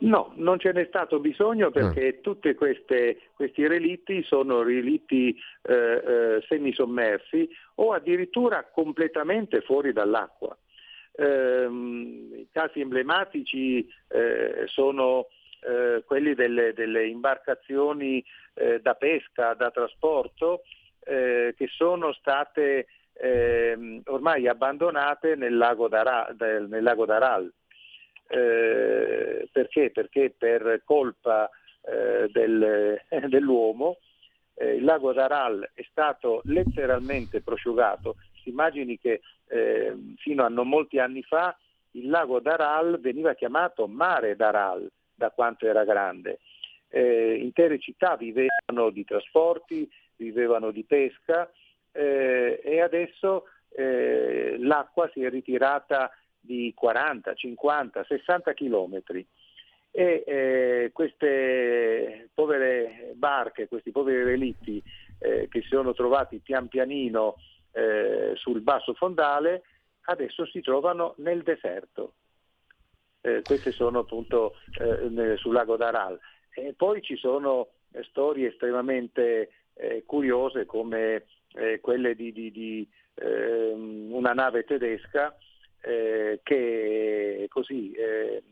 [0.00, 1.70] No, non ce n'è stato bisogno ah.
[1.70, 2.20] perché ah.
[2.20, 10.56] tutti questi relitti sono relitti eh, eh, semisommersi o addirittura completamente fuori dall'acqua.
[11.12, 15.26] Eh, I casi emblematici eh, sono
[15.60, 18.24] eh, quelli delle, delle imbarcazioni
[18.54, 20.62] eh, da pesca, da trasporto,
[21.08, 26.36] che sono state ehm, ormai abbandonate nel lago d'Aral.
[26.68, 27.50] Nel lago d'Aral
[28.28, 29.90] eh, perché?
[29.90, 31.50] Perché per colpa
[31.82, 33.98] eh, del, dell'uomo
[34.54, 38.16] eh, il lago d'Aral è stato letteralmente prosciugato.
[38.42, 41.56] Si immagini che eh, fino a non molti anni fa
[41.92, 46.40] il lago d'Aral veniva chiamato mare d'Aral da quanto era grande.
[46.90, 51.50] Eh, intere città vivevano di trasporti, vivevano di pesca
[51.92, 56.10] eh, e adesso l'acqua si è ritirata
[56.40, 59.26] di 40, 50, 60 chilometri
[59.90, 64.82] e eh, queste povere barche, questi poveri relitti
[65.18, 67.36] eh, che si sono trovati pian pianino
[67.72, 69.62] eh, sul basso fondale
[70.02, 72.14] adesso si trovano nel deserto.
[73.20, 76.18] Eh, queste sono appunto eh, sul lago d'Aral.
[76.54, 79.52] E poi ci sono eh, storie estremamente
[80.06, 81.26] curiose come
[81.80, 85.36] quelle di, di, di ehm, una nave tedesca
[85.80, 88.42] eh, che così eh,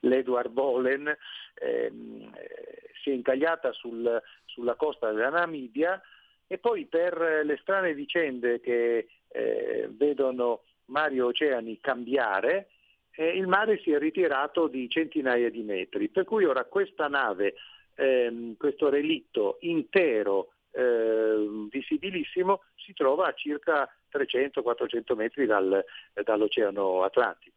[0.00, 1.06] l'Edward Bolen
[1.54, 6.00] ehm, eh, si è incagliata sul, sulla costa della Namibia
[6.46, 12.68] e poi per le strane vicende che eh, vedono mari e oceani cambiare,
[13.12, 17.54] eh, il mare si è ritirato di centinaia di metri, per cui ora questa nave,
[17.94, 25.84] ehm, questo relitto intero eh, visibilissimo si trova a circa 300-400 metri dal,
[26.24, 27.56] dall'Oceano Atlantico.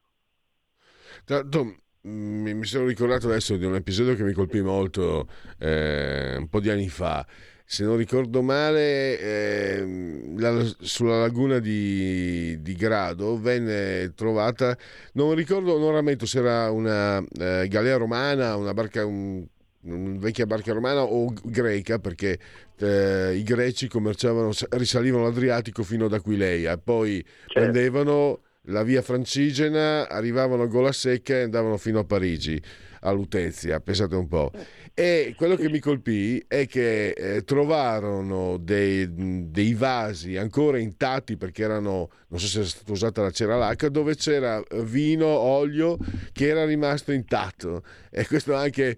[1.26, 5.28] Tanto, mi, mi sono ricordato adesso di un episodio che mi colpì molto
[5.60, 7.26] eh, un po' di anni fa.
[7.70, 14.78] Se non ricordo male, eh, la, sulla laguna di, di, Grado venne trovata,
[15.14, 19.46] non ricordo, non rammento se era una eh, galea romana, una barca, un,
[19.82, 22.40] vecchia barca romana o greca perché
[22.78, 27.54] eh, i greci commerciavano, risalivano l'Adriatico fino ad Aquileia e poi certo.
[27.54, 32.62] prendevano la via francigena, arrivavano a Gola Secca e andavano fino a Parigi
[33.02, 34.52] a Lutezia, pensate un po'.
[34.94, 39.08] E quello che mi colpì è che eh, trovarono dei,
[39.52, 43.90] dei, vasi ancora intatti perché erano, non so se è stata usata la cera lacca,
[43.90, 45.98] dove c'era vino, olio
[46.32, 47.84] che era rimasto intatto.
[48.10, 48.98] E questo anche,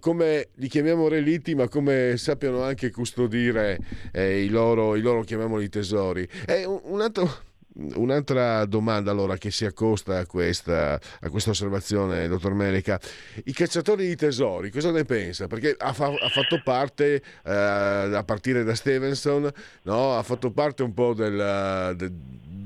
[0.00, 3.78] come li chiamiamo relitti, ma come sappiano anche custodire
[4.12, 6.26] eh, i, loro, i loro, chiamiamoli tesori.
[6.44, 7.45] E un, un altro
[7.78, 12.98] Un'altra domanda allora che si accosta a questa, a questa osservazione, dottor Melica.
[13.44, 15.46] I cacciatori di tesori, cosa ne pensa?
[15.46, 19.50] Perché ha, fa, ha fatto parte, eh, a partire da Stevenson,
[19.82, 20.16] no?
[20.16, 22.10] ha fatto parte un po' del, de,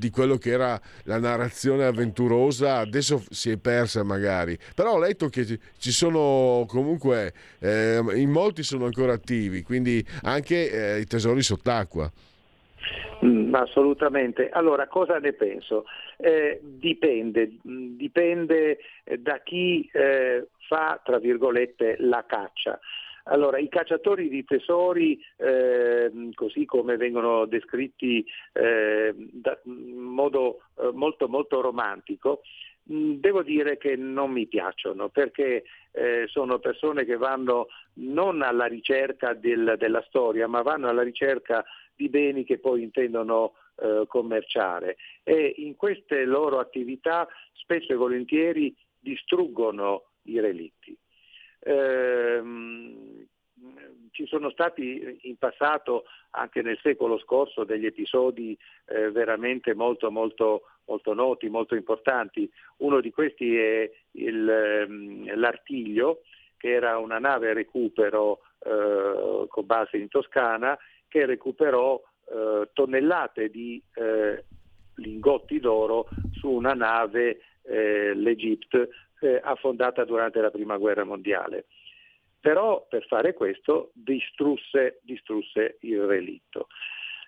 [0.00, 5.28] di quello che era la narrazione avventurosa, adesso si è persa magari, però ho letto
[5.28, 11.42] che ci sono comunque, eh, in molti sono ancora attivi, quindi anche eh, i tesori
[11.42, 12.10] sott'acqua.
[13.50, 14.48] Mm, assolutamente.
[14.48, 15.84] Allora, cosa ne penso?
[16.16, 22.78] Eh, dipende, mm, dipende eh, da chi eh, fa, tra virgolette, la caccia.
[23.24, 30.90] Allora, i cacciatori di tesori, eh, così come vengono descritti eh, da, in modo eh,
[30.92, 32.42] molto, molto romantico,
[32.90, 38.66] mm, Devo dire che non mi piacciono perché eh, sono persone che vanno non alla
[38.66, 41.64] ricerca del, della storia, ma vanno alla ricerca
[42.00, 48.74] di beni che poi intendono eh, commerciare e in queste loro attività spesso e volentieri
[48.98, 50.96] distruggono i relitti.
[51.60, 53.26] Ehm,
[54.12, 58.56] ci sono stati in passato, anche nel secolo scorso, degli episodi
[58.86, 62.50] eh, veramente molto, molto, molto noti, molto importanti.
[62.78, 66.22] Uno di questi è il, ehm, l'Artiglio,
[66.56, 70.78] che era una nave recupero eh, con base in Toscana
[71.10, 72.00] che recuperò
[72.32, 74.44] eh, tonnellate di eh,
[74.94, 78.88] lingotti d'oro su una nave, eh, l'Egypte,
[79.20, 81.66] eh, affondata durante la Prima Guerra Mondiale.
[82.40, 86.68] Però per fare questo distrusse, distrusse il relitto.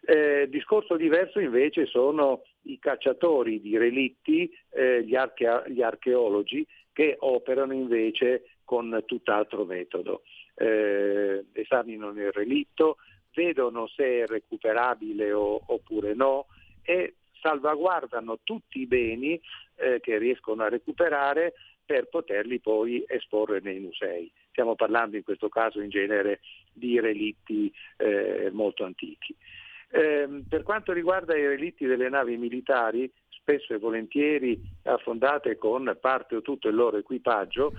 [0.04, 7.16] Eh, discorso diverso invece sono i cacciatori di relitti, eh, gli, arche- gli, archeologi, che
[7.18, 10.22] operano invece con tutt'altro metodo.
[10.54, 12.96] Eh, esaminano il relitto,
[13.34, 16.46] vedono se è recuperabile o, oppure no
[16.82, 19.40] e salvaguardano tutti i beni
[19.76, 21.54] eh, che riescono a recuperare
[21.84, 24.30] per poterli poi esporre nei musei.
[24.50, 26.40] Stiamo parlando in questo caso in genere
[26.72, 29.34] di relitti eh, molto antichi.
[29.90, 36.36] Eh, per quanto riguarda i relitti delle navi militari, spesso e volentieri affondate con parte
[36.36, 37.72] o tutto il loro equipaggio,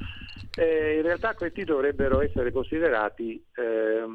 [0.57, 4.05] eh, in realtà questi dovrebbero essere considerati eh,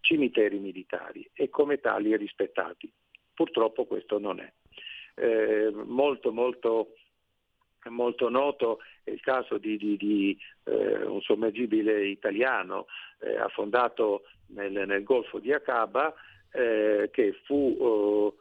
[0.00, 2.90] cimiteri militari e come tali rispettati.
[3.34, 4.52] Purtroppo questo non è.
[5.14, 6.94] Eh, molto, molto,
[7.88, 12.86] molto noto è il caso di, di, di eh, un sommergibile italiano
[13.20, 16.14] eh, affondato nel, nel, Golfo di Aqaba
[16.52, 18.34] eh, che fu oh,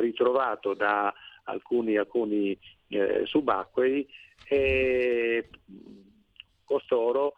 [0.00, 1.14] ritrovato da
[1.44, 2.58] alcuni, alcuni
[3.24, 4.08] subacquei
[4.48, 5.48] e
[6.64, 7.34] costoro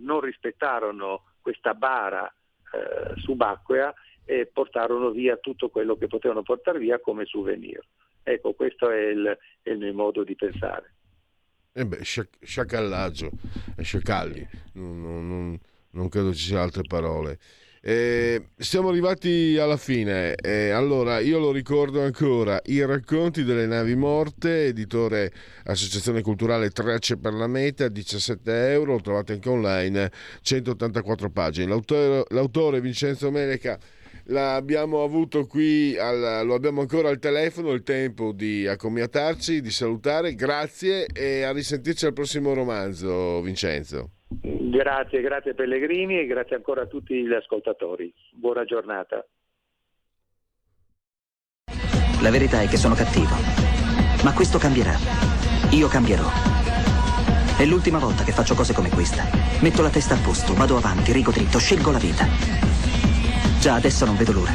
[0.00, 2.32] non rispettarono questa bara
[2.74, 3.94] eh, subacquea
[4.24, 7.80] e portarono via tutto quello che potevano portare via come souvenir.
[8.22, 10.94] Ecco, questo è il, è il mio modo di pensare.
[11.72, 13.30] Eh beh, sciacallaggio,
[13.78, 15.58] sciacalli, non, non,
[15.90, 17.38] non credo ci siano altre parole.
[17.86, 20.36] Eh, siamo arrivati alla fine.
[20.36, 25.30] Eh, allora, io lo ricordo ancora: I racconti delle navi morte, editore
[25.64, 28.92] Associazione Culturale Tracce per la Meta, 17 euro.
[28.92, 31.66] Lo trovate anche online, 184 pagine.
[31.66, 33.78] L'autore, l'autore Vincenzo Meleca
[34.28, 40.34] l'abbiamo avuto qui, al, lo abbiamo ancora al telefono, il tempo di accomiatarci, di salutare.
[40.34, 44.08] Grazie e a risentirci al prossimo romanzo, Vincenzo.
[44.40, 48.12] Grazie, grazie Pellegrini e grazie ancora a tutti gli ascoltatori.
[48.32, 49.24] Buona giornata.
[52.22, 53.34] La verità è che sono cattivo,
[54.24, 54.94] ma questo cambierà.
[55.72, 56.26] Io cambierò.
[57.56, 59.24] È l'ultima volta che faccio cose come questa.
[59.60, 62.26] Metto la testa a posto, vado avanti, rigo dritto, scelgo la vita.
[63.60, 64.52] Già adesso non vedo l'ora.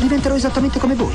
[0.00, 1.14] Diventerò esattamente come voi.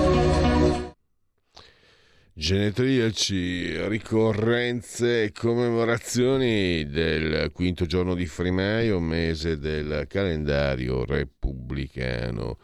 [2.41, 12.57] Genetriaci, ricorrenze e commemorazioni del quinto giorno di Frimaio, mese del calendario repubblicano.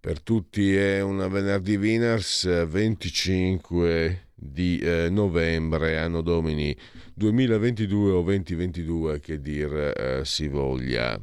[0.00, 6.74] Per tutti è una venerdì Winners 25 di eh, novembre, anno domini
[7.12, 11.20] 2022 o 2022, che dir eh, si voglia.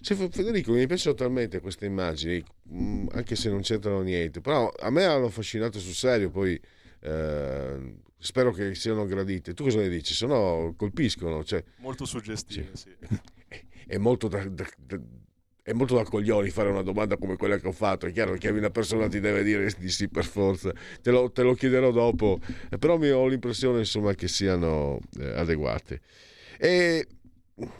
[0.00, 2.40] Se, Federico, mi piacciono talmente queste immagini,
[2.72, 6.60] mm, anche se non c'entrano niente, però a me hanno affascinato sul serio, poi
[7.02, 9.54] eh, spero che siano gradite.
[9.54, 10.14] Tu cosa ne dici?
[10.14, 11.44] Se no colpiscono.
[11.44, 12.90] Cioè, molto suggestive, sì.
[13.84, 14.98] È molto da, da, da,
[15.64, 18.06] è molto da coglioni fare una domanda come quella che ho fatto.
[18.06, 20.72] È chiaro che una persona ti deve dire di sì per forza.
[21.00, 22.40] Te lo, te lo chiederò dopo.
[22.70, 26.00] Eh, però mi ho l'impressione insomma, che siano eh, adeguate.
[26.58, 27.06] E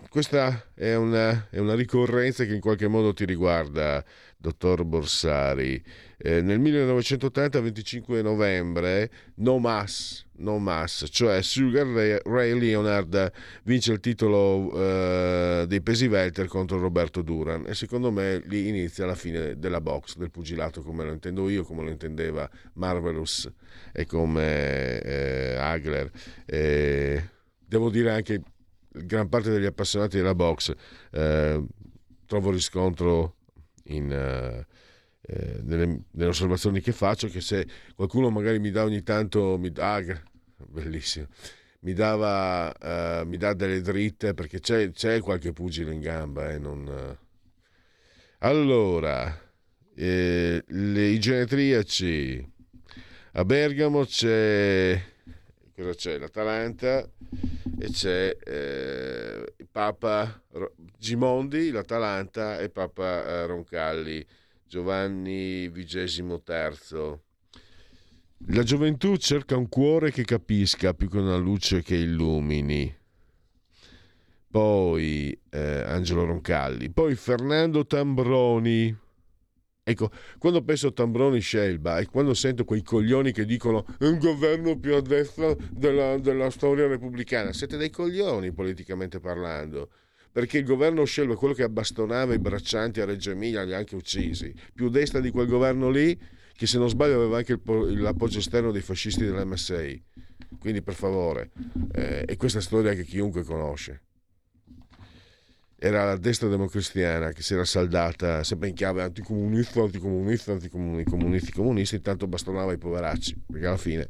[0.08, 4.04] questa è una, è una, ricorrenza che in qualche modo ti riguarda,
[4.36, 5.82] dottor Borsari.
[6.24, 13.32] Eh, nel 1980, 25 novembre, No Mass, no Mass cioè Sugar Ray, Ray Leonard
[13.64, 19.04] vince il titolo eh, dei pesi welter contro Roberto Duran e secondo me lì inizia
[19.04, 23.50] la fine della box, del pugilato come lo intendo io, come lo intendeva Marvelous
[23.92, 26.08] e come eh, Hagler.
[27.66, 28.42] devo dire anche
[28.92, 30.72] gran parte degli appassionati della box
[31.10, 31.64] eh,
[32.26, 33.38] trovo riscontro
[33.86, 34.64] in,
[35.22, 39.56] eh, eh, nelle, nelle, osservazioni che faccio che se qualcuno magari mi dà ogni tanto
[39.58, 40.22] mi dà, ah,
[40.68, 41.26] bellissimo
[41.80, 42.72] mi, dava,
[43.22, 47.18] uh, mi dà delle dritte perché c'è, c'è qualche pugile in gamba eh, non...
[48.38, 49.50] allora
[49.94, 52.50] eh, le, i genetriaci
[53.32, 55.00] a Bergamo c'è
[55.74, 56.18] cosa c'è?
[56.18, 57.08] l'Atalanta
[57.78, 60.42] e c'è eh, Papa
[60.98, 64.24] Gimondi, l'Atalanta e Papa eh, Roncalli,
[64.72, 67.18] Giovanni XXIII.
[68.46, 72.90] La gioventù cerca un cuore che capisca più che una luce che illumini.
[74.50, 78.96] Poi eh, Angelo Roncalli, poi Fernando Tambroni,
[79.84, 84.78] Ecco, quando penso a Tambroni Scelba e quando sento quei coglioni che dicono un governo
[84.78, 89.90] più a destra della, della storia repubblicana, siete dei coglioni politicamente parlando
[90.32, 93.94] perché il governo Scelba, quello che abbastonava i braccianti a Reggio Emilia, li ha anche
[93.94, 94.52] uccisi.
[94.72, 96.18] Più destra di quel governo lì,
[96.54, 100.02] che se non sbaglio aveva anche il, l'appoggio esterno dei fascisti dell'MSI.
[100.58, 101.50] Quindi per favore,
[101.92, 104.02] eh, e questa storia che chiunque conosce
[105.84, 111.50] era la destra democristiana che si era saldata sempre in chiave anticomunista, anticomunista, anticomunisti, comunisti,
[111.50, 114.06] comunisti, intanto bastonava i poveracci, perché alla fine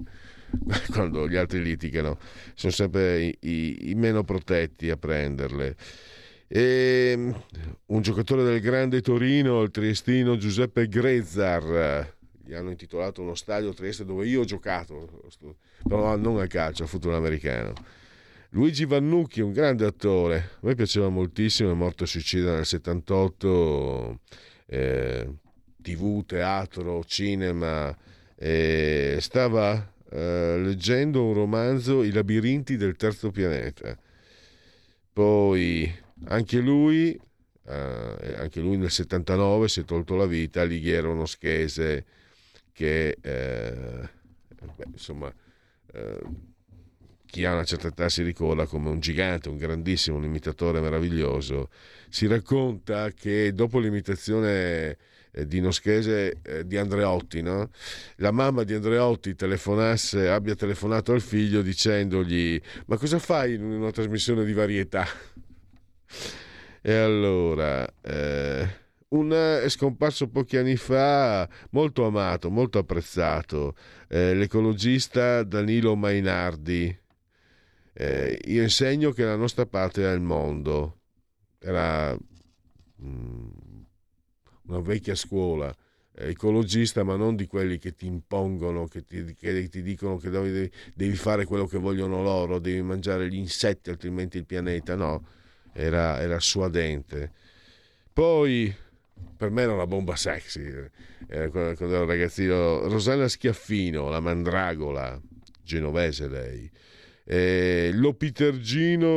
[0.90, 2.18] quando gli altri litigano
[2.54, 5.76] sono sempre i, i, i meno protetti a prenderle.
[6.48, 7.42] E ehm,
[7.86, 12.14] un giocatore del grande Torino, il triestino Giuseppe Grezzar,
[12.44, 15.22] gli hanno intitolato uno stadio Trieste dove io ho giocato,
[15.88, 17.72] però non a calcio, a football americano.
[18.50, 24.20] Luigi Vannucchi, un grande attore, a me piaceva moltissimo, è morto suicida nel 78,
[24.66, 25.30] eh,
[25.80, 27.96] tv, teatro, cinema,
[28.36, 33.98] eh, stava eh, leggendo un romanzo I labirinti del terzo pianeta.
[35.12, 35.90] Poi
[36.26, 37.18] anche lui,
[37.66, 42.04] eh, anche lui nel 79 si è tolto la vita, Alighiero Schese,
[42.72, 44.08] che eh,
[44.76, 45.32] beh, insomma
[45.92, 46.20] eh,
[47.26, 51.70] chi ha una certa età si ricorda come un gigante, un grandissimo, un imitatore meraviglioso.
[52.10, 54.98] Si racconta che dopo l'imitazione
[55.32, 57.70] eh, di Noschese eh, di Andreotti, no?
[58.16, 63.90] la mamma di Andreotti telefonasse, abbia telefonato al figlio dicendogli ma cosa fai in una
[63.90, 65.06] trasmissione di varietà?
[66.80, 67.86] e allora...
[68.00, 68.80] Eh,
[69.12, 73.76] un, è scomparso pochi anni fa, molto amato, molto apprezzato,
[74.08, 76.98] eh, l'ecologista Danilo Mainardi,
[77.94, 81.00] eh, io insegno che la nostra patria è il mondo.
[81.58, 82.16] Era
[83.02, 83.50] mm,
[84.66, 85.74] una vecchia scuola,
[86.14, 90.30] eh, ecologista, ma non di quelli che ti impongono, che ti, che ti dicono che
[90.30, 94.94] devi, devi, fare quello che vogliono loro, devi mangiare gli insetti, altrimenti il pianeta.
[94.94, 95.24] No,
[95.72, 97.32] era, era suadente.
[98.12, 98.74] Poi,
[99.36, 100.60] per me era una bomba sexy,
[101.28, 105.20] eh, quando ero ragazzino, Rosanna Schiaffino, la mandragola,
[105.62, 106.70] genovese lei.
[107.24, 108.14] Eh, lo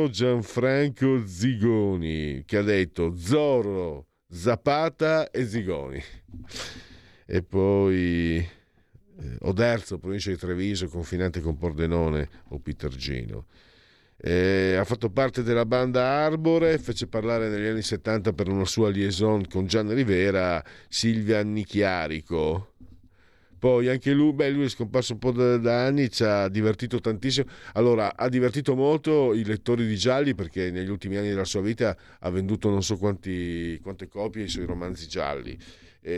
[0.08, 6.02] Gianfranco Zigoni che ha detto Zorro, Zapata e Zigoni.
[7.26, 13.46] E poi eh, Oderzo, provincia di Treviso, confinante con Pordenone o Pitergino.
[14.18, 18.88] Eh, ha fatto parte della banda Arbore, fece parlare negli anni 70 per una sua
[18.88, 22.75] liaison con Gian Rivera Silvia Nichiarico.
[23.58, 27.00] Poi anche lui, beh, lui è scomparso un po' da, da, anni, ci ha divertito
[27.00, 27.46] tantissimo.
[27.74, 31.96] Allora, ha divertito molto i lettori di Gialli perché negli ultimi anni della sua vita
[32.20, 35.56] ha venduto non so quanti, quante copie i suoi romanzi gialli.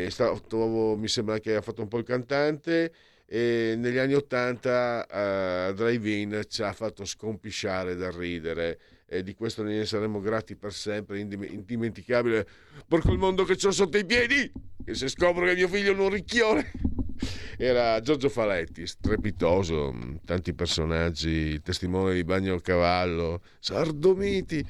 [0.08, 2.92] Stato, mi sembra che ha fatto un po' il cantante
[3.30, 5.06] e negli anni 80
[5.70, 10.72] uh, Drive-In ci ha fatto scompisciare dal ridere e di questo ne saremo grati per
[10.72, 12.46] sempre, indimenticabile.
[12.86, 14.50] Porco il mondo che ho sotto i piedi!
[14.84, 16.87] E se scopro che mio figlio è un ricchione!
[17.60, 19.92] Era Giorgio Faletti, strepitoso,
[20.24, 24.64] tanti personaggi, testimone di bagno al cavallo, sardomiti,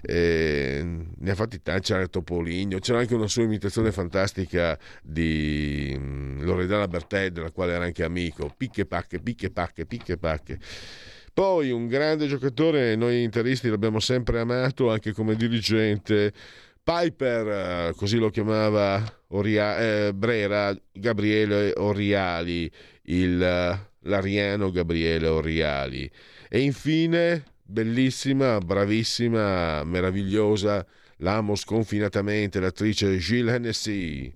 [0.00, 0.82] e
[1.14, 6.88] ne ha fatti tanti, c'era Topolino, c'era anche una sua imitazione fantastica di mm, Loredana
[6.88, 10.58] Bertè, della quale era anche amico, picche pacche, picche pacche, picche pacche.
[11.34, 16.32] Poi un grande giocatore, noi interisti l'abbiamo sempre amato anche come dirigente,
[16.84, 17.46] Piper,
[17.90, 22.70] eh, così lo chiamava Oria- eh, Brera, Gabriele Oriali,
[23.04, 26.10] il, eh, l'ariano Gabriele Oriali.
[26.48, 30.84] E infine, bellissima, bravissima, meravigliosa,
[31.18, 34.32] l'amo sconfinatamente, l'attrice Gilles Hennessy,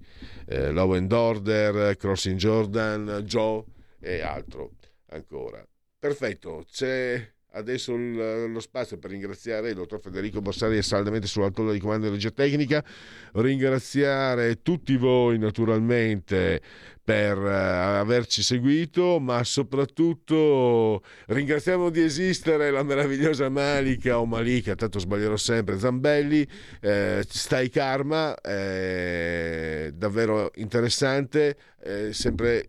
[0.46, 3.64] eh, and Order, Crossing Jordan, Joe
[4.00, 4.74] e altro
[5.08, 5.66] ancora.
[5.98, 12.06] Perfetto, c'è adesso lo spazio per ringraziare il dottor Federico Borsari saldamente sull'altore di comando
[12.06, 12.84] di regia tecnica,
[13.32, 16.60] ringraziare tutti voi naturalmente
[17.06, 24.98] per uh, averci seguito, ma soprattutto ringraziamo di esistere la meravigliosa Malika o Malika, tanto
[24.98, 26.44] sbaglierò sempre, Zambelli,
[26.80, 32.66] eh, Stai Karma, eh, davvero interessante, eh, sempre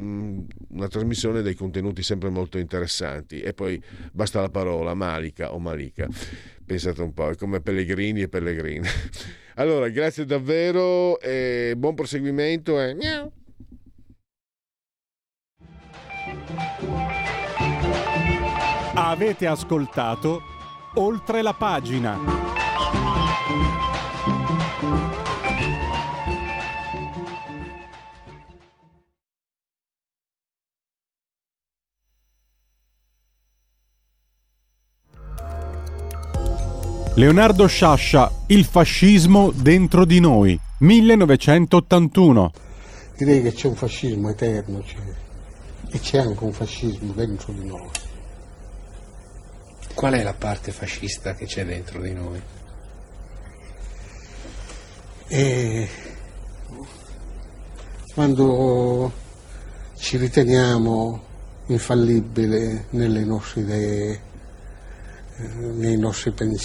[0.00, 3.40] una trasmissione dei contenuti sempre molto interessanti.
[3.40, 3.82] E poi
[4.12, 6.08] basta la parola Malika o Malika.
[6.64, 8.86] Pensate un po' è come Pellegrini e Pellegrini
[9.56, 13.32] allora grazie davvero e buon proseguimento e miau!
[18.94, 20.42] Avete ascoltato
[20.94, 22.18] oltre la pagina
[37.14, 42.52] Leonardo Sciascia, Il fascismo dentro di noi, 1981.
[43.16, 45.02] Direi che c'è un fascismo eterno cioè,
[45.90, 47.90] e c'è anche un fascismo dentro di noi.
[49.92, 52.40] Qual è la parte fascista che c'è dentro di noi?
[55.26, 55.88] E
[58.14, 59.12] quando
[59.96, 61.22] ci riteniamo
[61.66, 64.20] infallibili nelle nostre idee,
[65.76, 66.58] nei nostri pensieri,